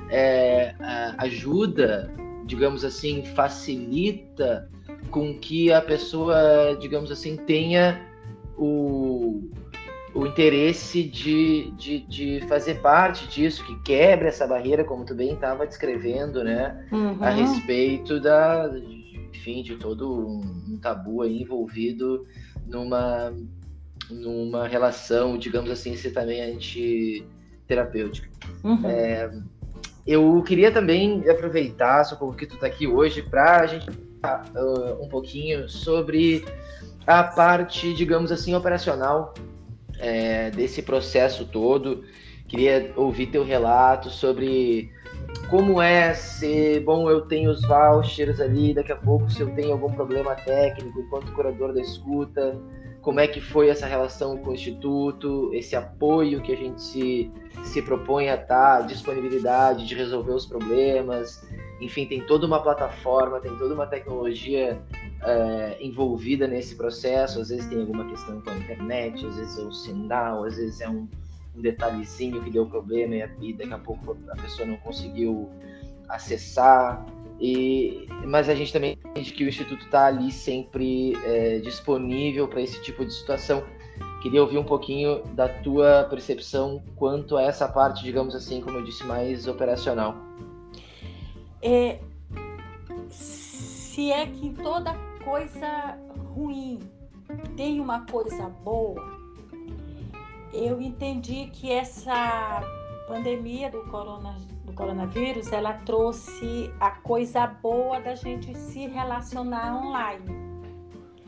é, 0.10 0.76
ajuda, 1.18 2.12
digamos 2.46 2.84
assim, 2.86 3.24
facilita 3.24 4.70
com 5.10 5.38
que 5.38 5.72
a 5.72 5.82
pessoa, 5.82 6.78
digamos 6.80 7.12
assim, 7.12 7.38
tenha 7.38 8.02
o, 8.58 9.50
o 10.14 10.26
interesse 10.26 11.04
de, 11.04 11.72
de, 11.72 12.00
de, 12.02 12.42
fazer 12.48 12.82
parte 12.82 13.28
disso, 13.28 13.66
que 13.66 13.80
quebra 13.82 14.28
essa 14.28 14.48
barreira, 14.48 14.84
como 14.84 15.06
tu 15.06 15.16
bem 15.16 15.34
estava 15.34 15.66
descrevendo, 15.66 16.44
né? 16.44 16.88
Uhum. 16.92 17.18
A 17.22 17.30
respeito 17.30 18.20
da, 18.20 18.72
enfim, 19.34 19.62
de 19.62 19.76
todo 19.76 20.28
um, 20.28 20.74
um 20.74 20.80
tabu 20.82 21.22
aí 21.22 21.42
envolvido 21.42 22.26
numa, 22.66 23.34
numa 24.10 24.68
relação, 24.68 25.38
digamos 25.38 25.70
assim, 25.70 25.94
estritamente 25.94 27.26
terapêutica. 27.68 28.30
Uhum. 28.64 28.88
É, 28.88 29.32
eu 30.06 30.42
queria 30.44 30.72
também 30.72 31.28
aproveitar, 31.30 32.04
só 32.04 32.16
porque 32.16 32.46
tu 32.46 32.56
está 32.56 32.68
aqui 32.68 32.88
hoje, 32.88 33.22
para 33.22 33.62
a 33.62 33.66
gente 33.66 33.90
falar 34.22 34.46
uh, 34.56 35.04
um 35.04 35.10
pouquinho 35.10 35.68
sobre 35.68 36.46
a 37.08 37.24
parte, 37.24 37.94
digamos 37.94 38.32
assim, 38.32 38.54
operacional 38.54 39.34
é, 40.00 40.52
desse 40.52 40.82
processo 40.82 41.46
todo. 41.46 42.04
Queria 42.48 42.94
ouvir 42.96 43.28
teu 43.28 43.44
relato 43.44 44.10
sobre 44.10 44.92
como 45.50 45.82
é 45.82 46.14
ser, 46.14 46.82
bom, 46.82 47.10
eu 47.10 47.22
tenho 47.22 47.52
os 47.52 47.62
vouchers 47.62 48.40
ali, 48.40 48.74
daqui 48.74 48.92
a 48.92 48.96
pouco 48.96 49.30
se 49.30 49.42
eu 49.42 49.54
tenho 49.56 49.72
algum 49.74 49.92
problema 49.92 50.36
técnico 50.36 51.00
enquanto 51.00 51.32
curador 51.34 51.74
da 51.74 51.82
escuta, 51.82 52.60
como 53.06 53.20
é 53.20 53.28
que 53.28 53.40
foi 53.40 53.70
essa 53.70 53.86
relação 53.86 54.36
com 54.36 54.50
o 54.50 54.54
Instituto, 54.56 55.52
esse 55.54 55.76
apoio 55.76 56.42
que 56.42 56.52
a 56.52 56.56
gente 56.58 56.82
se, 56.82 57.32
se 57.64 57.80
propõe 57.80 58.30
a 58.30 58.34
estar, 58.34 58.82
disponibilidade 58.82 59.86
de 59.86 59.94
resolver 59.94 60.32
os 60.32 60.48
problemas, 60.48 61.48
enfim, 61.80 62.08
tem 62.08 62.26
toda 62.26 62.48
uma 62.48 62.60
plataforma, 62.64 63.40
tem 63.40 63.56
toda 63.58 63.76
uma 63.76 63.86
tecnologia 63.86 64.82
é, 65.22 65.78
envolvida 65.80 66.48
nesse 66.48 66.76
processo. 66.76 67.40
Às 67.40 67.50
vezes 67.50 67.68
tem 67.68 67.80
alguma 67.80 68.06
questão 68.06 68.42
com 68.42 68.50
a 68.50 68.56
internet, 68.56 69.24
às 69.24 69.36
vezes 69.36 69.60
é 69.60 69.62
o 69.62 69.72
sinal, 69.72 70.44
às 70.44 70.58
vezes 70.58 70.82
é 70.82 70.90
um, 70.90 71.08
um 71.56 71.62
detalhezinho 71.62 72.42
que 72.42 72.50
deu 72.50 72.66
problema 72.66 73.30
e, 73.40 73.54
daqui 73.54 73.72
a 73.72 73.78
pouco 73.78 74.18
a 74.30 74.36
pessoa 74.36 74.68
não 74.68 74.78
conseguiu 74.78 75.48
acessar. 76.10 77.06
E, 77.40 78.08
mas 78.26 78.48
a 78.48 78.56
gente 78.56 78.72
também 78.72 78.98
entende 79.06 79.34
que 79.34 79.44
o 79.44 79.48
Instituto 79.50 79.86
está 79.86 80.06
ali 80.06 80.32
sempre 80.32 81.14
é, 81.26 81.60
disponível 81.60 82.48
para 82.48 82.62
esse 82.62 82.82
tipo 82.82 83.06
de 83.06 83.14
situação. 83.14 83.64
Queria 84.22 84.42
ouvir 84.42 84.58
um 84.58 84.64
pouquinho 84.64 85.22
da 85.34 85.48
tua 85.48 86.08
percepção 86.10 86.82
quanto 86.96 87.38
a 87.38 87.44
essa 87.44 87.68
parte, 87.68 88.04
digamos 88.04 88.34
assim, 88.34 88.60
como 88.62 88.78
eu 88.78 88.84
disse, 88.84 89.04
mais 89.06 89.48
operacional. 89.48 90.16
É, 91.62 92.00
se 93.10 94.12
é 94.12 94.26
que 94.26 94.52
toda 94.52 94.94
coisa 95.24 95.98
ruim 96.34 96.80
tem 97.56 97.80
uma 97.80 98.06
coisa 98.06 98.50
boa, 98.64 99.04
eu 100.54 100.82
entendi 100.82 101.50
que 101.52 101.72
essa 101.72 102.62
pandemia 103.08 103.70
do, 103.70 103.82
corona, 103.84 104.36
do 104.66 104.74
coronavírus 104.74 105.52
ela 105.52 105.74
trouxe 105.74 106.74
a 106.80 106.92
coisa 106.92 107.46
boa 107.46 108.00
da 108.00 108.16
gente 108.16 108.56
se 108.58 108.88
relacionar 108.88 109.78
online. 109.78 110.26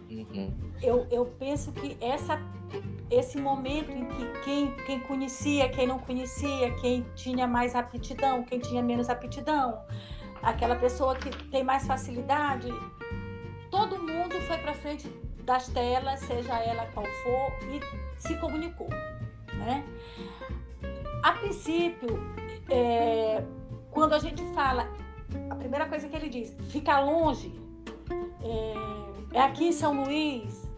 Uhum. 0.09 0.53
Eu, 0.81 1.07
eu 1.11 1.25
penso 1.25 1.71
que 1.71 1.97
essa, 2.01 2.39
esse 3.11 3.39
momento 3.39 3.91
em 3.91 4.05
que 4.05 4.41
quem, 4.43 4.71
quem 4.85 4.99
conhecia, 5.01 5.69
quem 5.69 5.85
não 5.87 5.99
conhecia, 5.99 6.71
quem 6.81 7.05
tinha 7.15 7.47
mais 7.47 7.75
aptidão, 7.75 8.43
quem 8.43 8.59
tinha 8.59 8.81
menos 8.81 9.09
aptidão, 9.09 9.81
aquela 10.41 10.75
pessoa 10.75 11.15
que 11.15 11.29
tem 11.49 11.63
mais 11.63 11.85
facilidade, 11.85 12.69
todo 13.69 14.01
mundo 14.01 14.39
foi 14.47 14.57
para 14.57 14.73
frente 14.73 15.07
das 15.43 15.67
telas, 15.69 16.19
seja 16.21 16.57
ela 16.59 16.85
qual 16.87 17.05
for, 17.05 17.51
e 17.69 17.79
se 18.19 18.35
comunicou. 18.37 18.89
Né? 19.53 19.83
A 21.23 21.33
princípio, 21.33 22.19
é, 22.69 23.43
quando 23.91 24.13
a 24.13 24.19
gente 24.19 24.43
fala, 24.53 24.87
a 25.49 25.55
primeira 25.55 25.87
coisa 25.87 26.07
que 26.07 26.15
ele 26.15 26.29
diz, 26.29 26.55
fica 26.69 26.99
longe, 26.99 27.53
é, 28.41 29.37
é 29.37 29.41
aqui 29.41 29.67
em 29.67 29.71
São 29.71 30.03
Luís. 30.03 30.69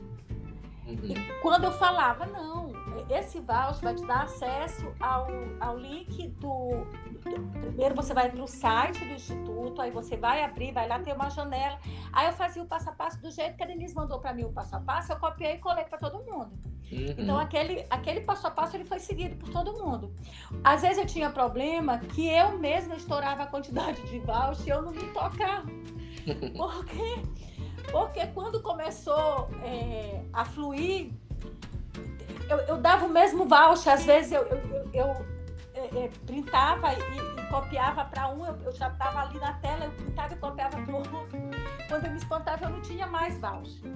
Uhum. 0.87 1.13
Quando 1.41 1.65
eu 1.65 1.71
falava, 1.71 2.25
não, 2.25 2.68
esse 3.09 3.39
voucher 3.39 3.81
vai 3.81 3.95
te 3.95 4.05
dar 4.05 4.23
acesso 4.23 4.93
ao, 4.99 5.27
ao 5.59 5.77
link 5.77 6.27
do, 6.39 6.85
Primeiro 7.59 7.95
você 7.95 8.13
vai 8.13 8.31
para 8.31 8.43
o 8.43 8.47
site 8.47 8.99
do 8.99 9.13
Instituto, 9.13 9.81
aí 9.81 9.91
você 9.91 10.15
vai 10.15 10.43
abrir, 10.43 10.71
vai 10.71 10.87
lá 10.87 10.99
ter 10.99 11.13
uma 11.13 11.29
janela. 11.29 11.77
Aí 12.11 12.27
eu 12.27 12.33
fazia 12.33 12.63
o 12.63 12.65
passo 12.65 12.89
a 12.89 12.93
passo 12.93 13.21
do 13.21 13.29
jeito 13.29 13.57
que 13.57 13.63
a 13.63 13.67
Denise 13.67 13.93
mandou 13.93 14.19
para 14.19 14.33
mim 14.33 14.43
o 14.43 14.51
passo 14.51 14.75
a 14.75 14.79
passo, 14.79 15.11
eu 15.11 15.19
copiei 15.19 15.55
e 15.55 15.57
colei 15.59 15.83
para 15.85 15.97
todo 15.97 16.23
mundo. 16.23 16.51
Uhum. 16.91 17.15
Então 17.17 17.37
aquele, 17.37 17.85
aquele 17.89 18.21
passo 18.21 18.47
a 18.47 18.51
passo 18.51 18.75
ele 18.75 18.83
foi 18.83 18.99
seguido 18.99 19.35
por 19.35 19.49
todo 19.49 19.73
mundo. 19.83 20.13
Às 20.63 20.81
vezes 20.81 20.97
eu 20.97 21.05
tinha 21.05 21.29
problema 21.29 21.99
que 21.99 22.27
eu 22.27 22.57
mesma 22.57 22.95
estourava 22.95 23.43
a 23.43 23.47
quantidade 23.47 24.01
de 24.09 24.19
voucher 24.19 24.67
e 24.67 24.69
eu 24.69 24.81
não 24.81 24.91
me 24.91 25.07
tocava. 25.11 25.67
Por 26.55 26.85
quê? 26.85 27.23
Porque 27.91 28.27
quando 28.27 28.61
começou 28.61 29.49
é, 29.63 30.23
a 30.33 30.45
fluir, 30.45 31.11
eu, 32.49 32.57
eu, 32.61 32.77
dava 32.77 33.05
o 33.05 33.09
mesmo 33.09 33.45
voucher, 33.45 33.93
às 33.93 34.03
vezes 34.03 34.31
eu, 34.31 34.41
eu, 34.41 34.89
eu 34.93 35.25
é, 35.75 36.05
é, 36.05 36.09
printava 36.25 36.91
e, 36.93 36.97
e 36.97 37.47
copiava 37.47 38.03
para 38.05 38.27
um, 38.29 38.45
eu, 38.45 38.57
eu 38.63 38.71
já 38.71 38.87
estava 38.87 39.21
ali 39.21 39.39
na 39.39 39.53
tela, 39.53 39.85
eu 39.85 39.91
printava 39.91 40.33
e 40.33 40.37
copiava 40.37 40.81
para 40.81 40.91
o 40.91 40.97
outro. 40.97 41.27
Quando 41.87 42.05
eu 42.05 42.11
me 42.11 42.17
espantava, 42.17 42.65
eu 42.65 42.69
não 42.69 42.81
tinha 42.81 43.07
mais 43.07 43.37
voucher. 43.37 43.91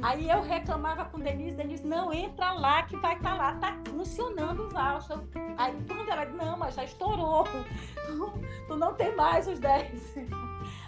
Aí 0.00 0.28
eu 0.28 0.42
reclamava 0.42 1.04
com 1.04 1.18
Denise, 1.18 1.54
Denise, 1.54 1.86
não, 1.86 2.12
entra 2.12 2.52
lá 2.52 2.82
que 2.84 2.96
vai 2.96 3.14
estar 3.14 3.30
tá 3.30 3.36
lá, 3.36 3.54
tá 3.56 3.76
funcionando 3.90 4.64
o 4.64 4.68
voucher. 4.70 5.18
Aí 5.58 5.76
quando 5.86 6.08
ela 6.08 6.24
não, 6.24 6.56
mas 6.56 6.74
já 6.74 6.84
estourou, 6.84 7.44
tu, 7.44 8.32
tu 8.68 8.76
não 8.76 8.94
tem 8.94 9.14
mais 9.14 9.46
os 9.46 9.58
10. 9.58 10.16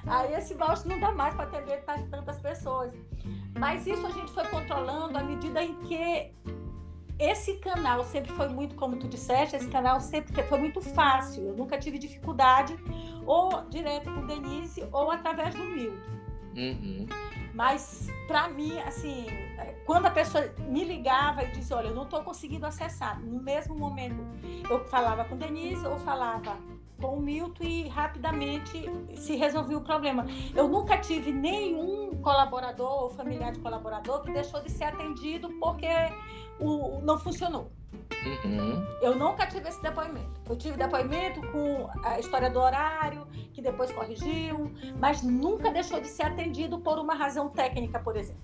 Aí 0.06 0.34
esse 0.34 0.54
voucher 0.54 0.88
não 0.88 0.98
dá 0.98 1.12
mais 1.12 1.34
para 1.34 1.44
atender 1.44 1.84
tantas 2.10 2.38
pessoas. 2.38 2.94
Mas 3.58 3.86
isso 3.86 4.06
a 4.06 4.10
gente 4.10 4.32
foi 4.32 4.44
controlando 4.46 5.16
à 5.16 5.22
medida 5.22 5.62
em 5.62 5.74
que 5.80 6.32
esse 7.18 7.54
canal 7.54 8.04
sempre 8.04 8.32
foi 8.32 8.48
muito, 8.48 8.74
como 8.74 8.96
tu 8.96 9.08
disseste, 9.08 9.56
esse 9.56 9.68
canal 9.68 10.00
sempre 10.00 10.42
foi 10.42 10.58
muito 10.58 10.80
fácil. 10.80 11.48
Eu 11.48 11.56
nunca 11.56 11.78
tive 11.78 11.98
dificuldade, 11.98 12.76
ou 13.24 13.62
direto 13.68 14.12
com 14.12 14.26
Denise, 14.26 14.86
ou 14.92 15.10
através 15.10 15.54
do 15.54 15.64
Milton. 15.64 16.14
Uhum. 16.56 17.06
Mas, 17.52 18.08
para 18.26 18.48
mim, 18.48 18.78
assim, 18.80 19.26
quando 19.86 20.06
a 20.06 20.10
pessoa 20.10 20.52
me 20.68 20.84
ligava 20.84 21.42
e 21.44 21.52
dizia: 21.52 21.76
Olha, 21.76 21.88
eu 21.88 21.94
não 21.94 22.04
estou 22.04 22.22
conseguindo 22.22 22.66
acessar, 22.66 23.20
no 23.20 23.40
mesmo 23.40 23.74
momento 23.76 24.24
eu 24.68 24.84
falava 24.86 25.24
com 25.24 25.36
Denise 25.36 25.86
ou 25.86 25.98
falava 25.98 26.56
com 27.00 27.16
o 27.16 27.20
Milton 27.20 27.64
e 27.64 27.88
rapidamente 27.88 28.84
se 29.16 29.36
resolveu 29.36 29.78
o 29.78 29.80
problema. 29.82 30.26
Eu 30.54 30.68
nunca 30.68 30.96
tive 30.98 31.32
nenhum 31.32 32.16
colaborador 32.22 33.04
ou 33.04 33.10
familiar 33.10 33.52
de 33.52 33.58
colaborador 33.58 34.22
que 34.22 34.32
deixou 34.32 34.62
de 34.62 34.70
ser 34.70 34.84
atendido 34.84 35.50
porque 35.60 35.86
o, 36.58 37.00
não 37.02 37.18
funcionou. 37.18 37.70
Uhum. 38.44 38.86
Eu 39.02 39.14
nunca 39.14 39.46
tive 39.46 39.68
esse 39.68 39.82
depoimento. 39.82 40.40
Eu 40.48 40.56
tive 40.56 40.76
depoimento 40.76 41.40
com 41.48 41.90
a 42.02 42.18
história 42.18 42.50
do 42.50 42.58
horário, 42.58 43.26
que 43.52 43.60
depois 43.60 43.92
corrigiu, 43.92 44.72
mas 44.98 45.22
nunca 45.22 45.70
deixou 45.70 46.00
de 46.00 46.08
ser 46.08 46.24
atendido 46.24 46.78
por 46.78 46.98
uma 46.98 47.14
razão 47.14 47.48
técnica, 47.48 47.98
por 47.98 48.16
exemplo, 48.16 48.42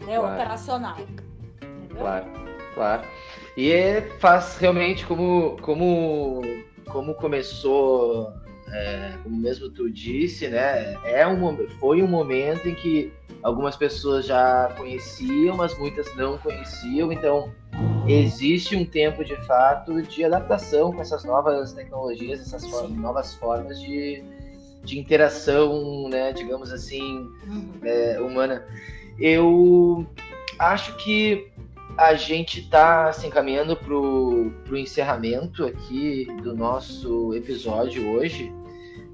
né, 0.00 0.16
claro. 0.16 0.34
operacional. 0.34 0.96
Entendeu? 1.00 1.96
Claro, 1.98 2.26
claro. 2.74 3.08
E 3.56 4.02
faz 4.20 4.58
realmente 4.58 5.06
como, 5.06 5.56
como, 5.62 6.42
como 6.90 7.14
começou, 7.14 8.32
é, 8.68 9.14
como 9.22 9.36
mesmo 9.36 9.68
tu 9.70 9.90
disse, 9.90 10.48
né? 10.48 10.94
É 11.04 11.26
um, 11.26 11.56
foi 11.78 12.02
um 12.02 12.06
momento 12.06 12.68
em 12.68 12.74
que 12.74 13.12
algumas 13.42 13.76
pessoas 13.76 14.26
já 14.26 14.72
conheciam, 14.76 15.56
mas 15.56 15.76
muitas 15.78 16.14
não 16.16 16.38
conheciam. 16.38 17.12
Então, 17.12 17.52
existe 18.08 18.74
um 18.74 18.84
tempo 18.84 19.24
de 19.24 19.36
fato 19.46 20.02
de 20.02 20.24
adaptação 20.24 20.92
com 20.92 21.00
essas 21.00 21.24
novas 21.24 21.72
tecnologias, 21.72 22.40
essas 22.40 22.68
formas, 22.68 22.96
novas 22.96 23.34
formas 23.34 23.80
de, 23.80 24.22
de 24.82 24.98
interação, 24.98 26.08
né, 26.08 26.32
digamos 26.32 26.72
assim, 26.72 27.28
uhum. 27.46 27.70
é, 27.82 28.20
humana. 28.20 28.64
Eu 29.18 30.06
acho 30.58 30.96
que 30.96 31.52
a 31.96 32.14
gente 32.14 32.60
está 32.60 33.12
se 33.12 33.26
encaminhando 33.26 33.76
para 33.76 33.94
o 33.94 34.76
encerramento 34.76 35.64
aqui 35.64 36.26
do 36.42 36.54
nosso 36.54 37.32
episódio 37.34 38.10
hoje 38.10 38.52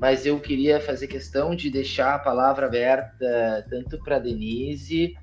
mas 0.01 0.25
eu 0.25 0.41
queria 0.41 0.81
fazer 0.81 1.07
questão 1.07 1.55
de 1.55 1.71
deixar 1.71 2.15
a 2.15 2.19
palavra 2.19 2.65
aberta 2.67 3.67
tanto 3.69 3.99
para 3.99 4.19
Denise 4.19 5.15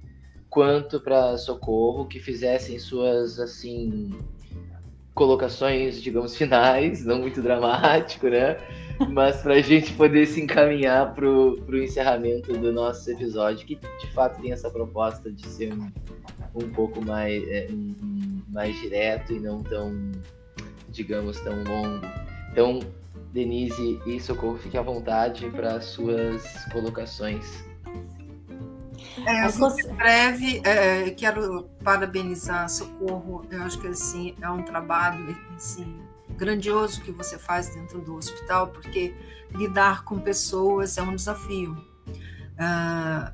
quanto 0.49 0.99
para 0.99 1.35
Socorro, 1.35 2.07
que 2.07 2.19
fizessem 2.19 2.77
suas 2.77 3.39
assim 3.39 4.11
colocações, 5.15 5.99
digamos, 5.99 6.37
finais, 6.37 7.03
não 7.03 7.19
muito 7.19 7.41
dramático, 7.41 8.27
né? 8.29 8.57
Mas 9.09 9.41
para 9.41 9.55
a 9.55 9.61
gente 9.61 9.91
poder 9.93 10.27
se 10.27 10.39
encaminhar 10.39 11.15
para 11.15 11.27
o 11.27 11.77
encerramento 11.77 12.53
do 12.53 12.71
nosso 12.71 13.09
episódio, 13.09 13.65
que 13.65 13.75
de 13.75 14.13
fato 14.13 14.39
tem 14.39 14.51
essa 14.51 14.69
proposta 14.69 15.31
de 15.31 15.47
ser 15.47 15.73
um, 15.73 15.91
um 16.63 16.69
pouco 16.69 17.03
mais, 17.03 17.43
é, 17.47 17.67
um, 17.71 18.41
mais 18.49 18.75
direto 18.79 19.33
e 19.33 19.39
não 19.39 19.63
tão, 19.63 20.11
digamos, 20.89 21.39
tão 21.41 21.63
longo. 21.63 22.05
Então, 22.51 22.79
Denise 23.31 23.99
e 24.05 24.19
Socorro, 24.19 24.57
fiquem 24.57 24.79
à 24.79 24.83
vontade 24.83 25.49
para 25.49 25.79
suas 25.81 26.43
colocações. 26.71 27.63
É, 29.25 29.45
eu 29.45 29.95
breve, 29.95 30.61
é, 30.63 31.09
quero 31.11 31.69
parabenizar 31.83 32.69
Socorro. 32.69 33.45
Eu 33.51 33.61
acho 33.63 33.79
que 33.79 33.87
assim 33.87 34.35
é 34.41 34.49
um 34.49 34.63
trabalho 34.63 35.35
assim, 35.55 35.99
grandioso 36.29 37.01
que 37.01 37.11
você 37.11 37.37
faz 37.37 37.73
dentro 37.75 37.99
do 37.99 38.15
hospital, 38.15 38.67
porque 38.67 39.13
lidar 39.51 40.03
com 40.03 40.19
pessoas 40.19 40.97
é 40.97 41.01
um 41.01 41.15
desafio. 41.15 41.77
Ah, 42.59 43.31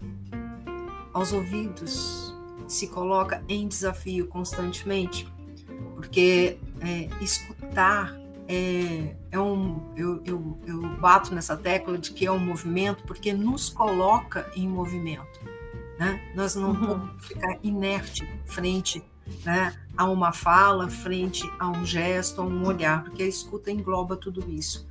aos 1.13 1.31
ouvidos 1.31 2.32
se 2.67 2.87
coloca 2.87 3.43
em 3.47 3.67
desafio 3.67 4.27
constantemente, 4.27 5.27
porque 5.95 6.57
é, 6.81 7.09
escutar 7.21 8.15
é, 8.47 9.15
é 9.31 9.39
um. 9.39 9.81
Eu, 9.95 10.21
eu, 10.25 10.57
eu 10.65 10.81
bato 10.99 11.33
nessa 11.33 11.55
tecla 11.55 11.97
de 11.97 12.11
que 12.11 12.25
é 12.25 12.31
um 12.31 12.39
movimento, 12.39 13.03
porque 13.03 13.33
nos 13.33 13.69
coloca 13.69 14.49
em 14.55 14.67
movimento. 14.67 15.39
Né? 15.97 16.33
Nós 16.35 16.55
não 16.55 16.71
uhum. 16.71 16.75
podemos 16.75 17.25
ficar 17.25 17.57
inerte 17.63 18.27
frente 18.45 19.03
né, 19.45 19.73
a 19.95 20.09
uma 20.09 20.31
fala, 20.31 20.89
frente 20.89 21.49
a 21.59 21.69
um 21.69 21.85
gesto, 21.85 22.41
a 22.41 22.43
um 22.43 22.65
olhar, 22.65 23.03
porque 23.03 23.23
a 23.23 23.27
escuta 23.27 23.71
engloba 23.71 24.15
tudo 24.15 24.49
isso. 24.49 24.87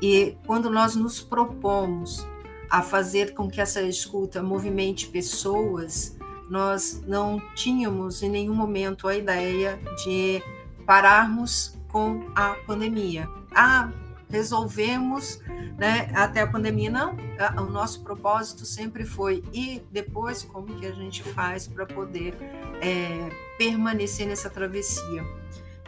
E 0.00 0.36
quando 0.46 0.70
nós 0.70 0.94
nos 0.94 1.20
propomos 1.20 2.26
a 2.70 2.82
fazer 2.82 3.34
com 3.34 3.48
que 3.48 3.60
essa 3.60 3.82
escuta 3.82 4.42
movimente 4.42 5.08
pessoas, 5.08 6.16
nós 6.48 7.02
não 7.06 7.40
tínhamos 7.54 8.22
em 8.22 8.28
nenhum 8.28 8.54
momento 8.54 9.08
a 9.08 9.16
ideia 9.16 9.78
de 10.04 10.42
pararmos 10.86 11.78
com 11.88 12.26
a 12.34 12.54
pandemia. 12.66 13.28
Ah, 13.54 13.90
resolvemos 14.28 15.40
né, 15.78 16.10
até 16.14 16.40
a 16.40 16.46
pandemia. 16.46 16.90
Não, 16.90 17.16
o 17.58 17.70
nosso 17.70 18.02
propósito 18.02 18.66
sempre 18.66 19.04
foi 19.04 19.42
e 19.52 19.82
depois 19.90 20.42
como 20.42 20.74
que 20.74 20.86
a 20.86 20.92
gente 20.92 21.22
faz 21.22 21.66
para 21.66 21.86
poder 21.86 22.34
é, 22.80 23.30
permanecer 23.56 24.26
nessa 24.26 24.50
travessia. 24.50 25.24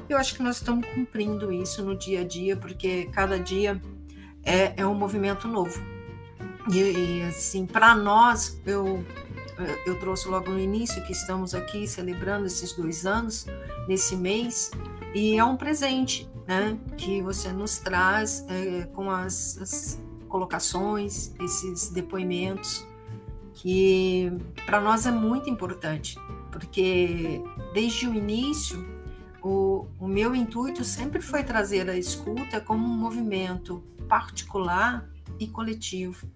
Eu 0.08 0.16
acho 0.16 0.36
que 0.36 0.42
nós 0.42 0.58
estamos 0.58 0.86
cumprindo 0.94 1.52
isso 1.52 1.84
no 1.84 1.96
dia 1.96 2.20
a 2.20 2.24
dia, 2.24 2.56
porque 2.56 3.08
cada 3.12 3.38
dia 3.38 3.80
é, 4.44 4.74
é 4.76 4.86
um 4.86 4.94
movimento 4.94 5.48
novo. 5.48 5.82
E, 6.70 6.78
e 6.78 7.22
assim, 7.22 7.66
para 7.66 7.94
nós, 7.94 8.60
eu, 8.64 9.04
eu 9.86 9.98
trouxe 9.98 10.28
logo 10.28 10.50
no 10.50 10.58
início 10.58 11.02
que 11.04 11.12
estamos 11.12 11.54
aqui 11.54 11.86
celebrando 11.86 12.46
esses 12.46 12.72
dois 12.72 13.06
anos, 13.06 13.46
nesse 13.88 14.16
mês, 14.16 14.70
e 15.14 15.36
é 15.36 15.44
um 15.44 15.56
presente 15.56 16.28
né, 16.46 16.78
que 16.96 17.22
você 17.22 17.52
nos 17.52 17.78
traz 17.78 18.44
é, 18.48 18.84
com 18.92 19.10
as, 19.10 19.58
as 19.58 20.00
colocações, 20.28 21.32
esses 21.40 21.88
depoimentos, 21.88 22.86
que 23.54 24.30
para 24.66 24.80
nós 24.80 25.06
é 25.06 25.10
muito 25.10 25.48
importante, 25.48 26.18
porque 26.52 27.42
desde 27.72 28.06
o 28.06 28.14
início 28.14 28.86
o, 29.42 29.86
o, 29.98 30.08
meu 30.08 30.34
intuito 30.34 30.84
sempre 30.84 31.20
foi 31.20 31.44
trazer 31.44 31.88
a 31.88 31.96
escuta 31.96 32.60
como 32.60 32.84
um 32.84 32.96
movimento 32.96 33.82
particular 34.08 35.08
e 35.38 35.46
coletivo. 35.46 36.28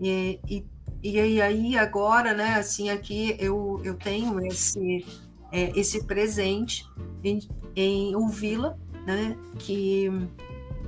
E, 0.00 0.40
e, 0.48 0.66
e 1.02 1.40
aí 1.40 1.78
agora, 1.78 2.34
né, 2.34 2.54
assim, 2.54 2.90
aqui 2.90 3.36
eu, 3.38 3.80
eu 3.84 3.94
tenho 3.94 4.44
esse, 4.46 5.06
é, 5.50 5.70
esse 5.78 6.04
presente 6.04 6.86
em, 7.24 7.40
em 7.74 8.14
ouvi-la 8.14 8.76
né, 9.06 9.36
que 9.58 10.10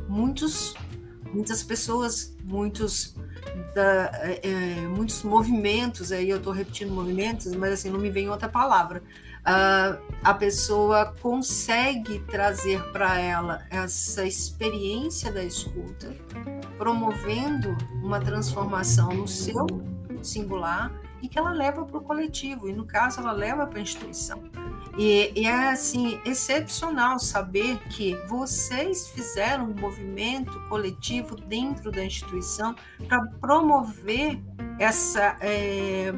muitos, 0.09 0.75
muitas 1.33 1.63
pessoas, 1.63 2.37
muitos, 2.45 3.17
da, 3.75 4.11
é, 4.23 4.41
é, 4.43 4.89
muitos 4.89 5.23
movimentos, 5.23 6.13
aí 6.13 6.29
eu 6.29 6.37
estou 6.37 6.53
repetindo 6.53 6.93
movimentos, 6.93 7.55
mas 7.55 7.73
assim, 7.73 7.91
não 7.91 7.99
me 7.99 8.11
vem 8.11 8.29
outra 8.29 8.49
palavra, 8.49 9.03
uh, 9.43 9.99
a 10.23 10.35
pessoa 10.35 11.15
consegue 11.21 12.21
trazer 12.31 12.83
para 12.93 13.19
ela 13.19 13.67
essa 13.71 14.25
experiência 14.25 15.33
da 15.33 15.43
escuta, 15.43 16.15
promovendo 16.77 17.77
uma 18.03 18.21
transformação 18.21 19.13
no 19.13 19.27
seu 19.27 19.67
singular 20.27 20.93
e 21.23 21.29
que 21.29 21.39
ela 21.39 21.53
leva 21.53 21.85
para 21.85 21.99
o 21.99 22.01
coletivo, 22.01 22.69
e 22.69 22.73
no 22.73 22.85
caso 22.85 23.21
ela 23.21 23.33
leva 23.33 23.67
para 23.67 23.79
a 23.79 23.83
instituição. 23.83 24.43
E, 24.99 25.33
e, 25.35 25.47
é 25.47 25.71
assim 25.71 26.21
excepcional 26.25 27.19
saber 27.19 27.79
que 27.89 28.15
vocês 28.29 29.09
fizeram 29.09 29.71
um 29.71 29.75
movimento 29.75 30.61
coletivo 30.69 31.37
dentro 31.37 31.91
da 31.91 32.05
instituição 32.05 32.75
para 33.09 33.25
promover 33.41 34.39
essa 34.79 35.39
é, 35.41 36.13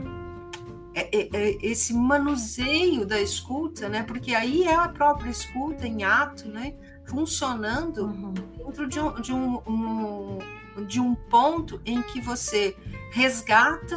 é, 0.95 1.17
é, 1.17 1.29
é, 1.33 1.59
esse 1.61 1.93
manuseio 1.93 3.05
da 3.05 3.21
escuta, 3.21 3.89
né? 3.89 4.03
Porque 4.03 4.35
aí 4.35 4.65
é 4.65 4.75
a 4.75 4.89
própria 4.89 5.29
escuta 5.29 5.87
em 5.87 6.03
ato, 6.03 6.49
né? 6.49 6.75
Funcionando 7.07 8.07
uhum. 8.07 8.35
dentro 8.57 8.89
de 8.89 9.01
um, 9.01 9.21
de 9.21 9.33
um, 9.33 9.57
um 9.67 10.39
de 10.87 11.01
um 11.01 11.15
ponto 11.15 11.81
em 11.85 12.03
que 12.03 12.21
você 12.21 12.77
resgata, 13.13 13.97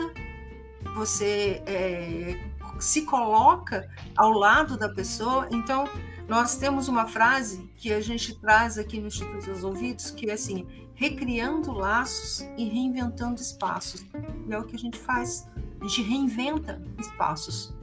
você 0.94 1.62
é, 1.66 2.40
se 2.80 3.04
coloca 3.04 3.90
ao 4.16 4.32
lado 4.32 4.78
da 4.78 4.90
pessoa. 4.90 5.48
Então, 5.52 5.90
nós 6.28 6.58
temos 6.58 6.88
uma 6.88 7.08
frase 7.08 7.70
que 7.78 7.92
a 7.94 8.02
gente 8.02 8.36
traz 8.40 8.78
aqui 8.78 9.00
no 9.00 9.08
Instituto 9.08 9.46
dos 9.46 9.64
Ouvidos, 9.64 10.12
que 10.12 10.30
é 10.30 10.34
assim, 10.34 10.68
recriando 10.94 11.72
laços 11.72 12.42
e 12.58 12.66
reinventando 12.66 13.42
espaços. 13.42 14.06
E 14.48 14.54
é 14.54 14.60
o 14.60 14.64
que 14.64 14.76
a 14.76 14.80
gente 14.80 14.98
faz. 14.98 15.50
A 15.80 15.88
gente 15.88 16.02
reinventa 16.02 16.82
espaços, 17.00 17.74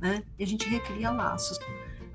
né? 0.00 0.22
E 0.38 0.44
a 0.44 0.46
gente 0.46 0.68
recria 0.68 1.10
laços. 1.10 1.58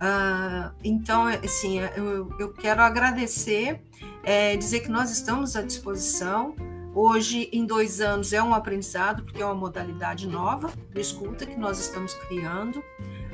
Uh, 0.03 0.69
então, 0.83 1.27
assim, 1.27 1.79
eu, 1.95 2.29
eu 2.37 2.51
quero 2.51 2.81
agradecer, 2.81 3.79
é, 4.21 4.57
dizer 4.57 4.81
que 4.81 4.89
nós 4.89 5.09
estamos 5.09 5.55
à 5.55 5.61
disposição. 5.61 6.53
Hoje, 6.93 7.49
em 7.53 7.65
dois 7.65 8.01
anos, 8.01 8.33
é 8.33 8.43
um 8.43 8.53
aprendizado, 8.53 9.23
porque 9.23 9.41
é 9.41 9.45
uma 9.45 9.55
modalidade 9.55 10.27
nova 10.27 10.69
de 10.93 10.99
escuta 10.99 11.45
que 11.45 11.55
nós 11.55 11.79
estamos 11.79 12.13
criando. 12.15 12.83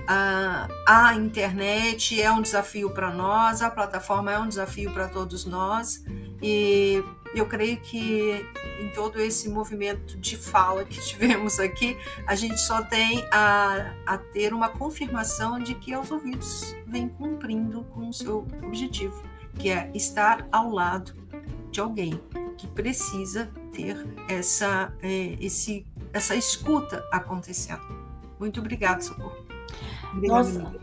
A 0.07 1.15
internet 1.15 2.21
é 2.21 2.31
um 2.31 2.41
desafio 2.41 2.89
para 2.89 3.11
nós, 3.11 3.61
a 3.61 3.69
plataforma 3.69 4.31
é 4.31 4.39
um 4.39 4.47
desafio 4.47 4.91
para 4.91 5.07
todos 5.07 5.45
nós, 5.45 6.03
e 6.41 7.03
eu 7.35 7.45
creio 7.45 7.79
que 7.79 8.45
em 8.79 8.89
todo 8.89 9.19
esse 9.19 9.49
movimento 9.49 10.17
de 10.17 10.35
fala 10.35 10.83
que 10.83 10.99
tivemos 11.05 11.59
aqui, 11.59 11.97
a 12.25 12.35
gente 12.35 12.59
só 12.59 12.81
tem 12.81 13.23
a, 13.31 13.93
a 14.05 14.17
ter 14.17 14.53
uma 14.53 14.69
confirmação 14.69 15.59
de 15.59 15.75
que 15.75 15.93
aos 15.93 16.11
ouvidos 16.11 16.75
vem 16.87 17.07
cumprindo 17.07 17.83
com 17.93 18.09
o 18.09 18.13
seu 18.13 18.47
objetivo, 18.63 19.21
que 19.57 19.69
é 19.69 19.91
estar 19.93 20.47
ao 20.51 20.71
lado 20.71 21.13
de 21.71 21.79
alguém 21.79 22.19
que 22.57 22.67
precisa 22.67 23.49
ter 23.71 23.95
essa, 24.27 24.93
é, 25.01 25.37
esse, 25.39 25.85
essa 26.11 26.35
escuta 26.35 27.05
acontecendo. 27.11 27.81
Muito 28.39 28.59
obrigada, 28.59 29.01
Socorro. 29.01 29.48
Obrigada, 30.13 30.43
Nossa, 30.43 30.75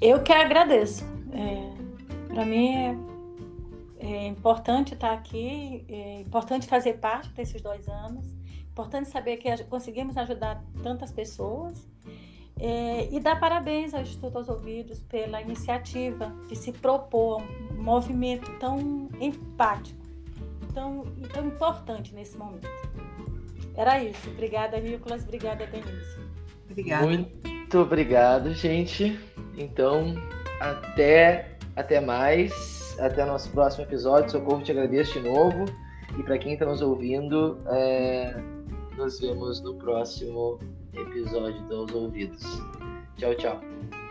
eu 0.00 0.22
que 0.22 0.32
agradeço. 0.32 1.04
É, 1.32 1.72
Para 2.28 2.44
mim 2.44 2.74
é, 2.74 2.96
é, 4.00 4.26
importante 4.26 4.94
estar 4.94 5.12
aqui, 5.12 5.84
é 5.88 6.20
importante 6.20 6.66
fazer 6.66 6.94
parte 6.94 7.30
desses 7.30 7.60
dois 7.60 7.88
anos, 7.88 8.26
importante 8.70 9.08
saber 9.08 9.36
que 9.36 9.64
conseguimos 9.64 10.16
ajudar 10.16 10.62
tantas 10.82 11.10
pessoas. 11.10 11.90
É, 12.64 13.08
e 13.10 13.18
dar 13.18 13.40
parabéns 13.40 13.92
ao 13.92 14.02
Instituto 14.02 14.38
aos 14.38 14.48
Ouvidos 14.48 15.02
pela 15.02 15.40
iniciativa 15.40 16.32
de 16.48 16.54
se 16.54 16.70
propor 16.70 17.42
um 17.72 17.82
movimento 17.82 18.48
tão 18.60 19.08
empático 19.20 20.02
tão, 20.72 21.04
tão 21.32 21.46
importante 21.46 22.14
nesse 22.14 22.36
momento. 22.36 22.68
Era 23.74 24.02
isso. 24.02 24.30
Obrigada, 24.30 24.78
Nicolas. 24.80 25.22
Obrigada, 25.22 25.66
Denise. 25.66 26.18
Obrigada. 26.70 27.06
Muito 27.72 27.86
obrigado, 27.86 28.52
gente. 28.52 29.18
Então, 29.56 30.14
até, 30.60 31.56
até 31.74 32.02
mais. 32.02 32.94
Até 33.00 33.24
nosso 33.24 33.48
próximo 33.48 33.84
episódio. 33.84 34.30
Socorro, 34.30 34.62
te 34.62 34.72
agradeço 34.72 35.14
de 35.14 35.26
novo. 35.26 35.64
E 36.18 36.22
para 36.22 36.36
quem 36.36 36.52
está 36.52 36.66
nos 36.66 36.82
ouvindo, 36.82 37.58
é... 37.68 38.36
nos 38.94 39.18
vemos 39.18 39.62
no 39.62 39.74
próximo 39.76 40.58
episódio 40.92 41.62
dos 41.62 41.90
Ouvidos. 41.94 42.44
Tchau, 43.16 43.34
tchau. 43.36 44.01